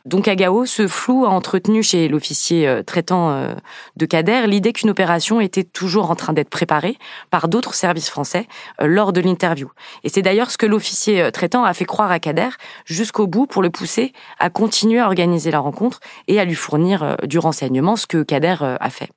Donc 0.06 0.26
à 0.26 0.36
Gao, 0.36 0.64
ce 0.64 0.88
flou 0.88 1.26
a 1.26 1.28
entretenu 1.28 1.82
chez 1.82 2.08
l'officier 2.08 2.80
traitant 2.86 3.54
de 3.96 4.06
Kader 4.06 4.46
l'idée 4.46 4.72
qu'une 4.72 4.90
opération 4.90 5.40
était 5.40 5.62
toujours 5.62 6.10
en 6.10 6.16
train 6.16 6.32
d'être 6.32 6.48
préparée 6.48 6.96
par 7.30 7.48
d'autres 7.48 7.74
services 7.74 8.08
français 8.08 8.46
lors 8.80 9.12
de 9.12 9.20
l'interview. 9.20 9.70
Et 10.02 10.08
c'est 10.08 10.22
d'ailleurs 10.22 10.50
ce 10.50 10.58
que 10.58 10.66
l'officier 10.66 11.30
traitant 11.32 11.64
a 11.64 11.74
fait 11.74 11.84
croire 11.84 12.10
à 12.10 12.18
Kader 12.18 12.48
jusqu'au 12.84 13.26
bout 13.26 13.46
pour 13.46 13.62
le 13.62 13.70
pousser 13.70 14.12
à 14.38 14.50
continuer 14.50 15.00
à 15.00 15.06
organiser 15.06 15.50
la 15.50 15.60
rencontre 15.60 16.00
et 16.28 16.40
à 16.40 16.44
lui 16.44 16.54
fournir 16.54 17.16
du 17.24 17.38
renseignement, 17.38 17.96
ce 17.96 18.06
que 18.06 18.22
Kader 18.22 18.45
euh, 18.62 18.76
a 18.80 18.90
fait. 18.90 19.10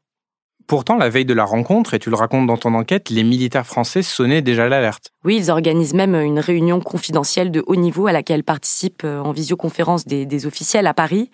Pourtant, 0.67 0.97
la 0.97 1.09
veille 1.09 1.25
de 1.25 1.33
la 1.33 1.45
rencontre, 1.45 1.95
et 1.95 1.99
tu 1.99 2.11
le 2.11 2.15
racontes 2.15 2.45
dans 2.45 2.57
ton 2.57 2.75
enquête, 2.75 3.09
les 3.09 3.23
militaires 3.23 3.65
français 3.65 4.03
sonnaient 4.03 4.43
déjà 4.43 4.69
l'alerte. 4.69 5.09
Oui, 5.25 5.35
ils 5.35 5.49
organisent 5.49 5.95
même 5.95 6.13
une 6.13 6.39
réunion 6.39 6.79
confidentielle 6.79 7.49
de 7.49 7.63
haut 7.65 7.75
niveau 7.75 8.05
à 8.05 8.11
laquelle 8.11 8.43
participent 8.43 9.03
euh, 9.03 9.19
en 9.19 9.31
visioconférence 9.31 10.05
des, 10.05 10.27
des 10.27 10.45
officiels 10.45 10.85
à 10.85 10.93
Paris. 10.93 11.31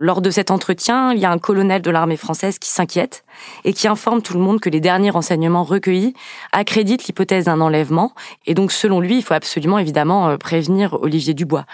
Lors 0.00 0.22
de 0.22 0.30
cet 0.30 0.52
entretien, 0.52 1.12
il 1.12 1.18
y 1.18 1.24
a 1.24 1.30
un 1.32 1.38
colonel 1.38 1.82
de 1.82 1.90
l'armée 1.90 2.16
française 2.16 2.60
qui 2.60 2.70
s'inquiète 2.70 3.24
et 3.64 3.72
qui 3.72 3.88
informe 3.88 4.22
tout 4.22 4.34
le 4.34 4.38
monde 4.38 4.60
que 4.60 4.70
les 4.70 4.78
derniers 4.78 5.10
renseignements 5.10 5.64
recueillis 5.64 6.14
accréditent 6.52 7.08
l'hypothèse 7.08 7.46
d'un 7.46 7.60
enlèvement. 7.60 8.12
Et 8.46 8.54
donc, 8.54 8.70
selon 8.70 9.00
lui, 9.00 9.16
il 9.16 9.22
faut 9.24 9.34
absolument 9.34 9.76
évidemment 9.76 10.28
euh, 10.28 10.36
prévenir 10.36 10.94
Olivier 11.02 11.34
Dubois. 11.34 11.66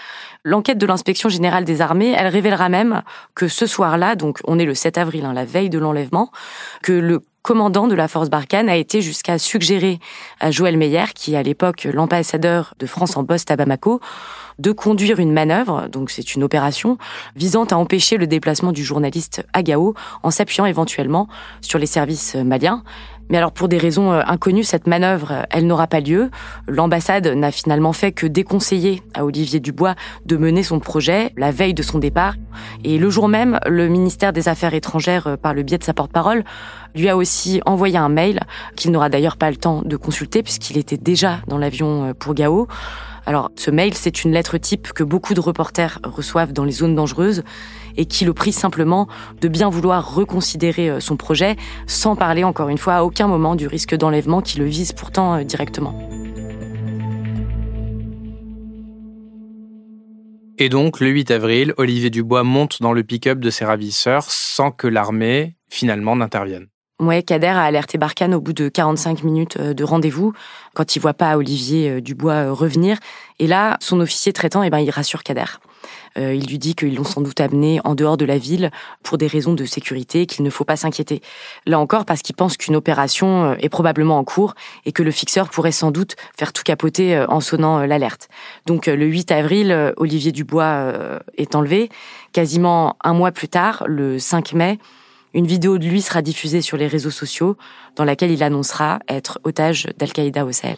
L'enquête 0.43 0.79
de 0.79 0.87
l'inspection 0.87 1.29
générale 1.29 1.65
des 1.65 1.81
armées, 1.81 2.15
elle 2.17 2.27
révélera 2.27 2.67
même 2.67 3.03
que 3.35 3.47
ce 3.47 3.67
soir-là, 3.67 4.15
donc 4.15 4.39
on 4.45 4.57
est 4.57 4.65
le 4.65 4.73
7 4.73 4.97
avril, 4.97 5.25
hein, 5.25 5.33
la 5.33 5.45
veille 5.45 5.69
de 5.69 5.77
l'enlèvement, 5.77 6.31
que 6.81 6.93
le 6.93 7.21
commandant 7.45 7.85
de 7.85 7.93
la 7.93 8.07
force 8.07 8.31
Barkhane 8.31 8.69
a 8.69 8.75
été 8.75 9.03
jusqu'à 9.03 9.37
suggérer 9.37 9.99
à 10.39 10.49
Joël 10.49 10.77
Meyer, 10.77 11.05
qui 11.13 11.35
est 11.35 11.37
à 11.37 11.43
l'époque 11.43 11.83
l'ambassadeur 11.83 12.73
de 12.79 12.87
France 12.87 13.17
en 13.17 13.23
poste 13.23 13.51
à 13.51 13.55
Bamako, 13.55 14.01
de 14.57 14.71
conduire 14.71 15.19
une 15.19 15.31
manœuvre, 15.31 15.87
donc 15.87 16.09
c'est 16.09 16.33
une 16.33 16.41
opération, 16.41 16.97
visant 17.35 17.65
à 17.65 17.75
empêcher 17.75 18.17
le 18.17 18.25
déplacement 18.25 18.71
du 18.71 18.83
journaliste 18.83 19.45
à 19.53 19.61
Gao 19.61 19.93
en 20.23 20.31
s'appuyant 20.31 20.65
éventuellement 20.65 21.27
sur 21.61 21.77
les 21.77 21.85
services 21.85 22.33
maliens. 22.33 22.81
Mais 23.29 23.37
alors 23.37 23.51
pour 23.51 23.67
des 23.67 23.77
raisons 23.77 24.11
euh, 24.11 24.21
inconnues, 24.25 24.63
cette 24.63 24.87
manœuvre, 24.87 25.31
euh, 25.31 25.43
elle 25.49 25.67
n'aura 25.67 25.87
pas 25.87 25.99
lieu. 25.99 26.29
L'ambassade 26.67 27.27
n'a 27.27 27.51
finalement 27.51 27.93
fait 27.93 28.11
que 28.11 28.27
déconseiller 28.27 29.01
à 29.13 29.25
Olivier 29.25 29.59
Dubois 29.59 29.95
de 30.25 30.37
mener 30.37 30.63
son 30.63 30.79
projet 30.79 31.31
la 31.37 31.51
veille 31.51 31.73
de 31.73 31.83
son 31.83 31.99
départ. 31.99 32.35
Et 32.83 32.97
le 32.97 33.09
jour 33.09 33.27
même, 33.27 33.59
le 33.65 33.87
ministère 33.87 34.33
des 34.33 34.47
Affaires 34.47 34.73
étrangères, 34.73 35.27
euh, 35.27 35.37
par 35.37 35.53
le 35.53 35.63
biais 35.63 35.77
de 35.77 35.83
sa 35.83 35.93
porte-parole, 35.93 36.43
lui 36.93 37.09
a 37.09 37.17
aussi 37.17 37.61
envoyé 37.65 37.97
un 37.97 38.09
mail 38.09 38.39
qu'il 38.75 38.91
n'aura 38.91 39.09
d'ailleurs 39.09 39.37
pas 39.37 39.49
le 39.49 39.57
temps 39.57 39.81
de 39.83 39.97
consulter 39.97 40.43
puisqu'il 40.43 40.77
était 40.77 40.97
déjà 40.97 41.39
dans 41.47 41.57
l'avion 41.57 42.13
pour 42.17 42.33
Gao. 42.33 42.67
Alors 43.25 43.49
ce 43.55 43.71
mail, 43.71 43.95
c'est 43.95 44.23
une 44.23 44.31
lettre 44.31 44.57
type 44.57 44.93
que 44.93 45.03
beaucoup 45.03 45.33
de 45.33 45.39
reporters 45.39 45.99
reçoivent 46.03 46.53
dans 46.53 46.63
les 46.63 46.71
zones 46.71 46.95
dangereuses 46.95 47.43
et 47.97 48.05
qui 48.05 48.25
le 48.25 48.33
prie 48.33 48.51
simplement 48.51 49.07
de 49.41 49.47
bien 49.47 49.69
vouloir 49.69 50.15
reconsidérer 50.15 50.89
euh, 50.89 50.99
son 50.99 51.17
projet, 51.17 51.55
sans 51.87 52.15
parler 52.15 52.43
encore 52.43 52.69
une 52.69 52.77
fois 52.77 52.95
à 52.95 53.03
aucun 53.03 53.27
moment 53.27 53.55
du 53.55 53.67
risque 53.67 53.95
d'enlèvement 53.95 54.41
qui 54.41 54.59
le 54.59 54.65
vise 54.65 54.93
pourtant 54.93 55.35
euh, 55.35 55.43
directement. 55.43 55.97
Et 60.57 60.69
donc, 60.69 61.01
le 61.01 61.09
8 61.09 61.31
avril, 61.31 61.73
Olivier 61.77 62.09
Dubois 62.09 62.43
monte 62.43 62.81
dans 62.81 62.93
le 62.93 63.03
pick-up 63.03 63.39
de 63.39 63.49
ses 63.49 63.65
ravisseurs 63.65 64.23
sans 64.29 64.71
que 64.71 64.87
l'armée, 64.87 65.57
finalement, 65.69 66.15
n'intervienne. 66.15 66.67
Ouais, 66.99 67.23
Kader 67.23 67.47
a 67.47 67.63
alerté 67.63 67.97
Barkhane 67.97 68.33
au 68.33 68.41
bout 68.41 68.53
de 68.53 68.69
45 68.69 69.23
minutes 69.23 69.57
euh, 69.57 69.73
de 69.73 69.83
rendez-vous, 69.83 70.33
quand 70.73 70.95
il 70.95 70.99
voit 70.99 71.13
pas 71.13 71.37
Olivier 71.37 72.01
Dubois 72.01 72.51
revenir. 72.51 72.97
Et 73.39 73.47
là, 73.47 73.77
son 73.81 73.99
officier 73.99 74.31
traitant, 74.31 74.63
eh 74.63 74.69
ben, 74.69 74.79
il 74.79 74.89
rassure 74.89 75.23
Kader. 75.23 75.45
Euh, 76.17 76.33
il 76.33 76.47
lui 76.47 76.57
dit 76.57 76.75
qu'ils 76.75 76.95
l'ont 76.95 77.03
sans 77.03 77.21
doute 77.21 77.39
amené 77.39 77.79
en 77.83 77.95
dehors 77.95 78.17
de 78.17 78.25
la 78.25 78.37
ville 78.37 78.71
pour 79.03 79.17
des 79.17 79.27
raisons 79.27 79.53
de 79.53 79.65
sécurité, 79.65 80.25
qu'il 80.25 80.43
ne 80.43 80.49
faut 80.49 80.63
pas 80.63 80.77
s'inquiéter. 80.77 81.21
Là 81.65 81.79
encore, 81.79 82.05
parce 82.05 82.21
qu'il 82.21 82.35
pense 82.35 82.57
qu'une 82.57 82.75
opération 82.75 83.51
euh, 83.51 83.55
est 83.59 83.69
probablement 83.69 84.17
en 84.17 84.23
cours 84.23 84.55
et 84.85 84.91
que 84.91 85.03
le 85.03 85.11
fixeur 85.11 85.49
pourrait 85.49 85.71
sans 85.71 85.91
doute 85.91 86.15
faire 86.37 86.53
tout 86.53 86.63
capoter 86.63 87.15
euh, 87.15 87.25
en 87.27 87.39
sonnant 87.39 87.85
l'alerte. 87.85 88.29
Donc 88.65 88.87
le 88.87 89.05
8 89.05 89.31
avril, 89.31 89.93
Olivier 89.97 90.31
Dubois 90.31 90.93
est 91.37 91.55
enlevé. 91.55 91.89
Quasiment 92.33 92.97
un 93.03 93.13
mois 93.13 93.31
plus 93.31 93.47
tard, 93.47 93.83
le 93.87 94.19
5 94.19 94.53
mai, 94.53 94.79
une 95.35 95.45
vidéo 95.45 95.77
de 95.77 95.85
lui 95.85 96.01
sera 96.01 96.21
diffusée 96.21 96.61
sur 96.61 96.77
les 96.77 96.87
réseaux 96.87 97.11
sociaux 97.11 97.57
dans 97.97 98.05
laquelle 98.05 98.31
il 98.31 98.41
annoncera 98.41 98.99
être 99.09 99.39
otage 99.43 99.89
d'Al-Qaïda 99.99 100.45
au 100.45 100.51
Sahel. 100.53 100.77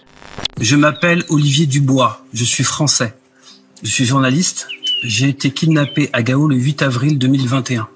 Je 0.59 0.75
m'appelle 0.75 1.23
Olivier 1.29 1.67
Dubois, 1.67 2.25
je 2.33 2.43
suis 2.43 2.63
français. 2.63 3.13
Je 3.83 3.89
suis 3.89 4.05
journaliste, 4.05 4.67
j'ai 5.03 5.29
été 5.29 5.51
kidnappé 5.51 6.09
à 6.11 6.23
Gao 6.23 6.47
le 6.47 6.55
8 6.55 6.81
avril 6.81 7.19
2021 7.19 7.87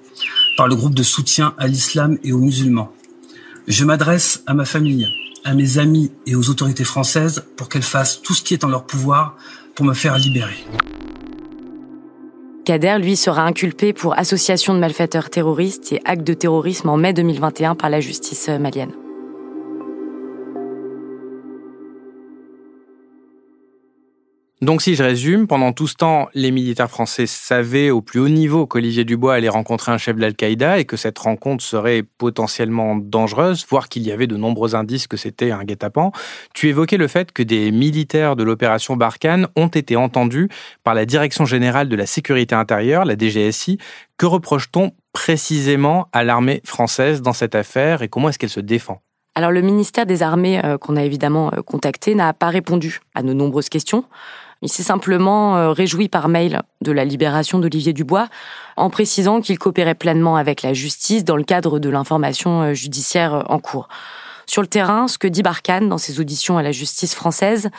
par 0.56 0.68
le 0.68 0.76
groupe 0.76 0.94
de 0.94 1.02
soutien 1.02 1.54
à 1.58 1.66
l'islam 1.66 2.18
et 2.22 2.32
aux 2.32 2.38
musulmans. 2.38 2.92
Je 3.66 3.84
m'adresse 3.84 4.44
à 4.46 4.54
ma 4.54 4.64
famille, 4.64 5.08
à 5.44 5.54
mes 5.54 5.78
amis 5.78 6.12
et 6.26 6.36
aux 6.36 6.48
autorités 6.48 6.84
françaises 6.84 7.44
pour 7.56 7.68
qu'elles 7.68 7.82
fassent 7.82 8.22
tout 8.22 8.34
ce 8.34 8.42
qui 8.42 8.54
est 8.54 8.62
en 8.62 8.68
leur 8.68 8.86
pouvoir 8.86 9.36
pour 9.74 9.84
me 9.84 9.94
faire 9.94 10.16
libérer. 10.16 10.64
Kader, 12.64 12.98
lui, 13.00 13.16
sera 13.16 13.42
inculpé 13.42 13.92
pour 13.92 14.16
association 14.16 14.72
de 14.72 14.78
malfaiteurs 14.78 15.30
terroristes 15.30 15.92
et 15.92 16.00
actes 16.04 16.22
de 16.22 16.34
terrorisme 16.34 16.88
en 16.90 16.96
mai 16.96 17.12
2021 17.12 17.74
par 17.74 17.90
la 17.90 18.00
justice 18.00 18.48
malienne. 18.48 18.92
Donc 24.62 24.80
si 24.80 24.94
je 24.94 25.02
résume, 25.02 25.48
pendant 25.48 25.72
tout 25.72 25.88
ce 25.88 25.96
temps, 25.96 26.28
les 26.34 26.52
militaires 26.52 26.88
français 26.88 27.26
savaient 27.26 27.90
au 27.90 28.00
plus 28.00 28.20
haut 28.20 28.28
niveau 28.28 28.64
qu'Olivier 28.64 29.04
Dubois 29.04 29.34
allait 29.34 29.48
rencontrer 29.48 29.90
un 29.90 29.98
chef 29.98 30.14
de 30.14 30.20
l'Al-Qaïda 30.20 30.78
et 30.78 30.84
que 30.84 30.96
cette 30.96 31.18
rencontre 31.18 31.64
serait 31.64 32.04
potentiellement 32.04 32.94
dangereuse, 32.94 33.66
voire 33.68 33.88
qu'il 33.88 34.04
y 34.04 34.12
avait 34.12 34.28
de 34.28 34.36
nombreux 34.36 34.76
indices 34.76 35.08
que 35.08 35.16
c'était 35.16 35.50
un 35.50 35.64
guet-apens. 35.64 36.12
Tu 36.54 36.68
évoquais 36.68 36.96
le 36.96 37.08
fait 37.08 37.32
que 37.32 37.42
des 37.42 37.72
militaires 37.72 38.36
de 38.36 38.44
l'opération 38.44 38.96
Barkhane 38.96 39.48
ont 39.56 39.66
été 39.66 39.96
entendus 39.96 40.48
par 40.84 40.94
la 40.94 41.06
Direction 41.06 41.44
générale 41.44 41.88
de 41.88 41.96
la 41.96 42.06
sécurité 42.06 42.54
intérieure, 42.54 43.04
la 43.04 43.18
DGSI. 43.18 43.78
Que 44.16 44.26
reproche-t-on 44.26 44.92
précisément 45.12 46.08
à 46.12 46.22
l'armée 46.22 46.60
française 46.64 47.20
dans 47.20 47.32
cette 47.32 47.56
affaire 47.56 48.02
et 48.02 48.08
comment 48.08 48.28
est-ce 48.28 48.38
qu'elle 48.38 48.48
se 48.48 48.60
défend? 48.60 49.02
Alors 49.34 49.50
le 49.50 49.62
ministère 49.62 50.04
des 50.04 50.22
Armées 50.22 50.62
euh, 50.64 50.76
qu'on 50.76 50.96
a 50.96 51.02
évidemment 51.02 51.50
euh, 51.54 51.62
contacté 51.62 52.14
n'a 52.14 52.32
pas 52.32 52.48
répondu 52.48 53.00
à 53.14 53.22
nos 53.22 53.34
nombreuses 53.34 53.70
questions. 53.70 54.04
Il 54.60 54.68
s'est 54.68 54.82
simplement 54.82 55.56
euh, 55.56 55.72
réjoui 55.72 56.08
par 56.08 56.28
mail 56.28 56.60
de 56.82 56.92
la 56.92 57.04
libération 57.04 57.58
d'Olivier 57.58 57.94
Dubois 57.94 58.28
en 58.76 58.90
précisant 58.90 59.40
qu'il 59.40 59.58
coopérait 59.58 59.94
pleinement 59.94 60.36
avec 60.36 60.62
la 60.62 60.74
justice 60.74 61.24
dans 61.24 61.36
le 61.36 61.44
cadre 61.44 61.78
de 61.78 61.88
l'information 61.88 62.74
judiciaire 62.74 63.44
en 63.48 63.58
cours. 63.58 63.88
Sur 64.46 64.60
le 64.60 64.68
terrain, 64.68 65.08
ce 65.08 65.18
que 65.18 65.28
dit 65.28 65.42
Barkhane 65.42 65.88
dans 65.88 65.98
ses 65.98 66.20
auditions 66.20 66.58
à 66.58 66.62
la 66.62 66.72
justice 66.72 67.14
française, 67.14 67.70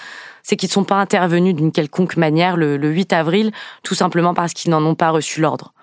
c'est 0.44 0.56
qu'ils 0.56 0.70
ne 0.70 0.74
sont 0.74 0.84
pas 0.84 0.96
intervenus 0.96 1.56
d'une 1.56 1.72
quelconque 1.72 2.18
manière 2.18 2.58
le, 2.58 2.78
8 2.78 3.14
avril, 3.14 3.52
tout 3.84 3.96
simplement 3.96 4.34
parce 4.34 4.54
qu'ils 4.54 4.72
n'en 4.72 4.84
ont 4.84 4.96
pas 4.96 5.10
reçu 5.10 5.42
l'ordre. 5.42 5.74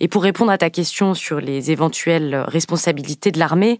Et 0.00 0.08
pour 0.08 0.22
répondre 0.22 0.50
à 0.50 0.58
ta 0.58 0.70
question 0.70 1.14
sur 1.14 1.40
les 1.40 1.70
éventuelles 1.70 2.44
responsabilités 2.48 3.30
de 3.30 3.38
l'armée, 3.38 3.78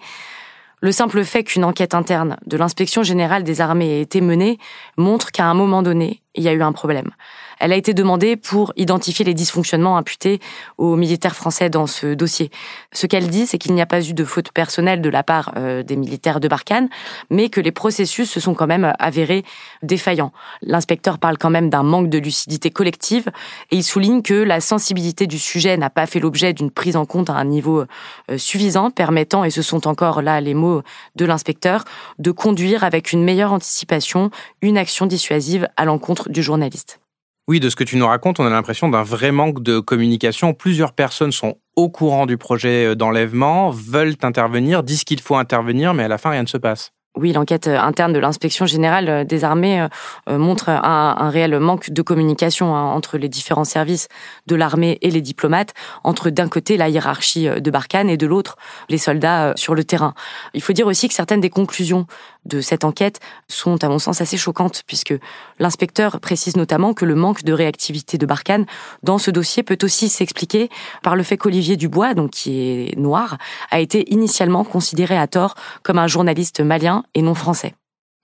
le 0.84 0.92
simple 0.92 1.24
fait 1.24 1.44
qu'une 1.44 1.64
enquête 1.64 1.94
interne 1.94 2.36
de 2.46 2.58
l'inspection 2.58 3.02
générale 3.02 3.42
des 3.42 3.62
armées 3.62 3.88
ait 3.88 4.00
été 4.02 4.20
menée 4.20 4.58
montre 4.98 5.32
qu'à 5.32 5.46
un 5.46 5.54
moment 5.54 5.82
donné, 5.82 6.20
il 6.34 6.42
y 6.42 6.48
a 6.48 6.52
eu 6.52 6.60
un 6.60 6.72
problème. 6.72 7.12
Elle 7.58 7.72
a 7.72 7.76
été 7.76 7.94
demandée 7.94 8.36
pour 8.36 8.72
identifier 8.76 9.24
les 9.24 9.34
dysfonctionnements 9.34 9.96
imputés 9.96 10.40
aux 10.78 10.96
militaires 10.96 11.36
français 11.36 11.70
dans 11.70 11.86
ce 11.86 12.14
dossier. 12.14 12.50
Ce 12.92 13.06
qu'elle 13.06 13.28
dit, 13.28 13.46
c'est 13.46 13.58
qu'il 13.58 13.74
n'y 13.74 13.82
a 13.82 13.86
pas 13.86 14.06
eu 14.06 14.14
de 14.14 14.24
faute 14.24 14.52
personnelle 14.52 15.00
de 15.00 15.08
la 15.08 15.22
part 15.22 15.52
euh, 15.56 15.82
des 15.82 15.96
militaires 15.96 16.40
de 16.40 16.48
Barkhane, 16.48 16.88
mais 17.30 17.48
que 17.48 17.60
les 17.60 17.72
processus 17.72 18.30
se 18.30 18.40
sont 18.40 18.54
quand 18.54 18.66
même 18.66 18.92
avérés 18.98 19.44
défaillants. 19.82 20.32
L'inspecteur 20.62 21.18
parle 21.18 21.38
quand 21.38 21.50
même 21.50 21.70
d'un 21.70 21.82
manque 21.82 22.08
de 22.08 22.18
lucidité 22.18 22.70
collective 22.70 23.30
et 23.70 23.76
il 23.76 23.84
souligne 23.84 24.22
que 24.22 24.34
la 24.34 24.60
sensibilité 24.60 25.26
du 25.26 25.38
sujet 25.38 25.76
n'a 25.76 25.90
pas 25.90 26.06
fait 26.06 26.20
l'objet 26.20 26.52
d'une 26.52 26.70
prise 26.70 26.96
en 26.96 27.04
compte 27.04 27.30
à 27.30 27.34
un 27.34 27.44
niveau 27.44 27.84
euh, 28.30 28.38
suffisant, 28.38 28.90
permettant, 28.90 29.44
et 29.44 29.50
ce 29.50 29.62
sont 29.62 29.86
encore 29.86 30.22
là 30.22 30.40
les 30.40 30.54
mots 30.54 30.82
de 31.16 31.24
l'inspecteur, 31.24 31.84
de 32.18 32.30
conduire 32.30 32.84
avec 32.84 33.12
une 33.12 33.24
meilleure 33.24 33.52
anticipation 33.52 34.30
une 34.62 34.78
action 34.78 35.06
dissuasive 35.06 35.68
à 35.76 35.84
l'encontre 35.84 36.28
du 36.28 36.42
journaliste. 36.42 37.00
Oui, 37.46 37.60
de 37.60 37.68
ce 37.68 37.76
que 37.76 37.84
tu 37.84 37.98
nous 37.98 38.06
racontes, 38.06 38.40
on 38.40 38.46
a 38.46 38.50
l'impression 38.50 38.88
d'un 38.88 39.02
vrai 39.02 39.30
manque 39.30 39.62
de 39.62 39.78
communication. 39.78 40.54
Plusieurs 40.54 40.94
personnes 40.94 41.30
sont 41.30 41.58
au 41.76 41.90
courant 41.90 42.24
du 42.24 42.38
projet 42.38 42.86
euh, 42.86 42.94
d'enlèvement, 42.94 43.70
veulent 43.70 44.16
intervenir, 44.22 44.82
disent 44.82 45.04
qu'il 45.04 45.20
faut 45.20 45.36
intervenir, 45.36 45.92
mais 45.92 46.04
à 46.04 46.08
la 46.08 46.16
fin, 46.16 46.30
rien 46.30 46.42
ne 46.42 46.48
se 46.48 46.56
passe. 46.56 46.93
Oui, 47.16 47.32
l'enquête 47.32 47.68
euh, 47.68 47.78
interne 47.78 48.12
de 48.12 48.18
l'inspection 48.18 48.66
générale 48.66 49.08
euh, 49.08 49.24
des 49.24 49.44
armées 49.44 49.86
euh, 50.28 50.36
montre 50.36 50.68
un, 50.68 51.30
réel 51.30 51.60
manque 51.60 51.90
de 51.90 52.02
communication 52.02 52.74
hein, 52.74 52.82
entre 52.86 53.18
les 53.18 53.28
différents 53.28 53.64
services 53.64 54.08
de 54.48 54.56
l'armée 54.56 54.98
et 55.00 55.12
les 55.12 55.20
diplomates, 55.20 55.74
entre 56.02 56.30
d'un 56.30 56.48
côté 56.48 56.76
la 56.76 56.88
hiérarchie 56.88 57.48
de 57.48 57.70
Barkhane 57.70 58.10
et 58.10 58.16
de 58.16 58.26
l'autre 58.26 58.56
les 58.88 58.98
soldats 58.98 59.52
sur 59.54 59.76
le 59.76 59.84
terrain. 59.84 60.14
Il 60.54 60.60
faut 60.60 60.72
dire 60.72 60.88
aussi 60.88 61.06
que 61.06 61.14
certaines 61.14 61.40
des 61.40 61.50
conclusions 61.50 62.06
de 62.46 62.60
cette 62.60 62.84
enquête 62.84 63.20
sont, 63.48 63.82
à 63.84 63.88
mon 63.88 63.98
sens, 63.98 64.20
assez 64.20 64.36
choquantes, 64.36 64.82
puisque 64.86 65.14
l'inspecteur 65.58 66.20
précise 66.20 66.56
notamment 66.56 66.94
que 66.94 67.04
le 67.04 67.14
manque 67.14 67.44
de 67.44 67.52
réactivité 67.52 68.18
de 68.18 68.26
Barkhane 68.26 68.66
dans 69.02 69.18
ce 69.18 69.30
dossier 69.30 69.62
peut 69.62 69.78
aussi 69.82 70.08
s'expliquer 70.08 70.68
par 71.02 71.16
le 71.16 71.22
fait 71.22 71.36
qu'Olivier 71.36 71.76
Dubois, 71.76 72.14
donc 72.14 72.30
qui 72.30 72.60
est 72.60 72.98
noir, 72.98 73.38
a 73.70 73.80
été 73.80 74.12
initialement 74.12 74.64
considéré 74.64 75.16
à 75.16 75.26
tort 75.26 75.54
comme 75.82 75.98
un 75.98 76.06
journaliste 76.06 76.60
malien 76.60 77.03
et 77.14 77.22
non 77.22 77.34
français. 77.34 77.74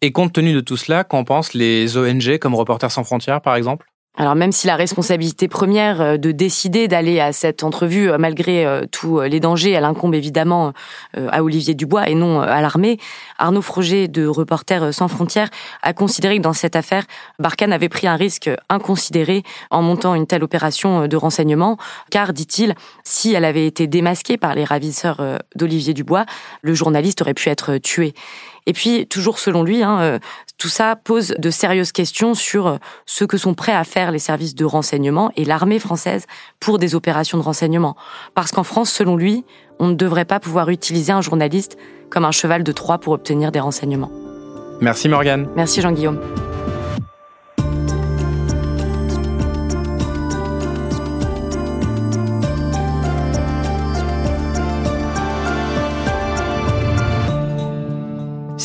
Et 0.03 0.13
compte 0.13 0.33
tenu 0.33 0.55
de 0.55 0.61
tout 0.61 0.77
cela, 0.77 1.05
qu'en 1.05 1.25
pensent 1.25 1.53
les 1.53 1.97
ONG 1.97 2.39
comme 2.39 2.55
Reporters 2.55 2.91
sans 2.91 3.05
frontières, 3.05 3.43
par 3.43 3.57
exemple? 3.57 3.87
Alors 4.17 4.35
même 4.35 4.51
si 4.51 4.67
la 4.67 4.75
responsabilité 4.75 5.47
première 5.47 6.01
euh, 6.01 6.17
de 6.17 6.33
décider 6.33 6.89
d'aller 6.89 7.21
à 7.21 7.33
cette 7.33 7.63
entrevue, 7.63 8.11
euh, 8.11 8.19
malgré 8.19 8.67
euh, 8.67 8.85
tous 8.91 9.21
les 9.21 9.39
dangers, 9.39 9.71
elle 9.71 9.85
incombe 9.85 10.15
évidemment 10.15 10.73
à 11.15 11.43
Olivier 11.43 11.75
Dubois 11.75 12.09
et 12.09 12.15
non 12.15 12.41
à 12.41 12.61
l'armée, 12.61 12.99
Arnaud 13.39 13.63
Froger 13.63 14.09
de 14.09 14.27
Reporters 14.27 14.93
sans 14.93 15.09
frontières 15.09 15.49
a 15.83 15.93
considéré 15.93 16.39
que 16.39 16.43
dans 16.43 16.53
cette 16.53 16.77
affaire, 16.77 17.05
Barkhane 17.39 17.73
avait 17.73 17.89
pris 17.89 18.07
un 18.07 18.17
risque 18.17 18.51
inconsidéré 18.69 19.43
en 19.71 19.83
montant 19.83 20.15
une 20.15 20.27
telle 20.27 20.43
opération 20.43 21.07
de 21.07 21.17
renseignement, 21.17 21.77
car, 22.11 22.33
dit-il, 22.33 22.75
si 23.05 23.35
elle 23.35 23.45
avait 23.45 23.67
été 23.67 23.87
démasquée 23.87 24.37
par 24.37 24.55
les 24.55 24.65
ravisseurs 24.65 25.39
d'Olivier 25.57 25.95
Dubois, 25.95 26.27
le 26.63 26.75
journaliste 26.75 27.23
aurait 27.23 27.35
pu 27.35 27.49
être 27.49 27.79
tué. 27.79 28.15
Et 28.67 28.73
puis, 28.73 29.07
toujours 29.07 29.39
selon 29.39 29.63
lui, 29.63 29.83
hein, 29.83 30.01
euh, 30.01 30.19
tout 30.59 30.69
ça 30.69 30.97
pose 30.97 31.35
de 31.39 31.51
sérieuses 31.51 31.93
questions 31.93 32.35
sur 32.35 32.67
euh, 32.67 32.77
ce 33.07 33.25
que 33.25 33.37
sont 33.37 33.55
prêts 33.55 33.73
à 33.73 33.85
faire 33.85 34.13
les 34.13 34.19
services 34.19 34.55
de 34.55 34.65
renseignement 34.65 35.33
et 35.37 35.45
l'armée 35.45 35.79
française 35.79 36.27
pour 36.61 36.79
des 36.79 36.95
opérations 36.95 37.39
de 37.39 37.43
renseignement. 37.43 37.97
Parce 38.35 38.53
qu'en 38.53 38.65
France, 38.65 38.91
selon 38.91 39.17
lui, 39.17 39.45
on 39.79 39.89
ne 39.89 39.95
devrait 39.95 40.25
pas 40.25 40.41
pouvoir 40.41 40.69
utiliser 40.69 41.13
un 41.13 41.23
journaliste 41.23 41.79
comme 42.11 42.25
un 42.25 42.33
cheval 42.33 42.63
de 42.65 42.73
Troie 42.73 42.99
pour 42.99 43.13
obtenir 43.13 43.53
des 43.53 43.61
renseignements. 43.61 44.11
Merci 44.81 45.09
Morgane. 45.09 45.49
Merci 45.57 45.81
Jean-Guillaume. 45.81 46.21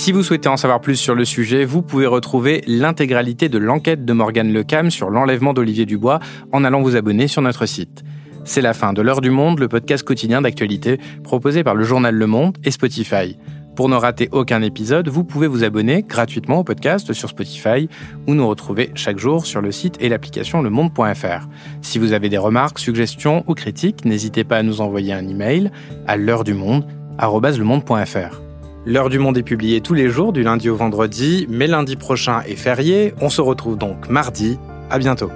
Si 0.05 0.11
vous 0.11 0.21
souhaitez 0.21 0.49
en 0.49 0.55
savoir 0.55 0.81
plus 0.81 0.97
sur 0.97 1.15
le 1.15 1.25
sujet, 1.25 1.65
vous 1.65 1.81
pouvez 1.81 2.05
retrouver 2.05 2.61
l'intégralité 2.67 3.49
de 3.49 3.57
l'enquête 3.57 4.05
de 4.05 4.13
Morgane 4.13 4.53
Lecam 4.53 4.91
sur 4.91 5.09
l'enlèvement 5.09 5.51
d'Olivier 5.51 5.87
Dubois 5.87 6.19
en 6.51 6.63
allant 6.63 6.83
vous 6.83 6.95
abonner 6.95 7.27
sur 7.27 7.41
notre 7.41 7.65
site. 7.65 8.03
C'est 8.43 8.61
la 8.61 8.75
fin 8.75 8.93
de 8.93 9.01
L'heure 9.01 9.19
du 9.19 9.31
monde, 9.31 9.57
le 9.57 9.67
podcast 9.67 10.03
quotidien 10.03 10.43
d'actualité 10.43 10.99
proposé 11.23 11.63
par 11.63 11.73
le 11.73 11.83
journal 11.83 12.13
Le 12.13 12.27
Monde 12.27 12.55
et 12.63 12.69
Spotify. 12.69 13.35
Pour 13.75 13.89
ne 13.89 13.95
rater 13.95 14.29
aucun 14.31 14.61
épisode, 14.61 15.09
vous 15.09 15.23
pouvez 15.23 15.47
vous 15.47 15.63
abonner 15.63 16.03
gratuitement 16.03 16.59
au 16.59 16.63
podcast 16.63 17.11
sur 17.11 17.29
Spotify 17.29 17.89
ou 18.27 18.35
nous 18.35 18.47
retrouver 18.47 18.91
chaque 18.93 19.17
jour 19.17 19.47
sur 19.47 19.61
le 19.61 19.71
site 19.71 19.97
et 20.01 20.09
l'application 20.09 20.61
lemonde.fr. 20.61 21.47
Si 21.81 21.97
vous 21.97 22.13
avez 22.13 22.29
des 22.29 22.37
remarques, 22.37 22.77
suggestions 22.77 23.43
ou 23.47 23.55
critiques, 23.55 24.05
n'hésitez 24.05 24.43
pas 24.43 24.57
à 24.57 24.61
nous 24.61 24.81
envoyer 24.81 25.13
un 25.13 25.27
email 25.27 25.71
à 26.05 26.15
l'heure 26.15 26.43
du 26.43 26.53
monde 26.53 26.85
L'heure 28.87 29.09
du 29.09 29.17
monde 29.17 29.35
est 29.35 29.43
publiée 29.43 29.81
tous 29.81 29.95
les 29.95 30.09
jours 30.09 30.31
du 30.31 30.43
lundi 30.43 30.69
au 30.69 30.75
vendredi, 30.75 31.47
mais 31.49 31.65
lundi 31.65 31.95
prochain 31.95 32.41
est 32.47 32.55
férié. 32.55 33.15
On 33.19 33.29
se 33.29 33.41
retrouve 33.41 33.79
donc 33.79 34.09
mardi. 34.09 34.59
À 34.91 34.99
bientôt. 34.99 35.31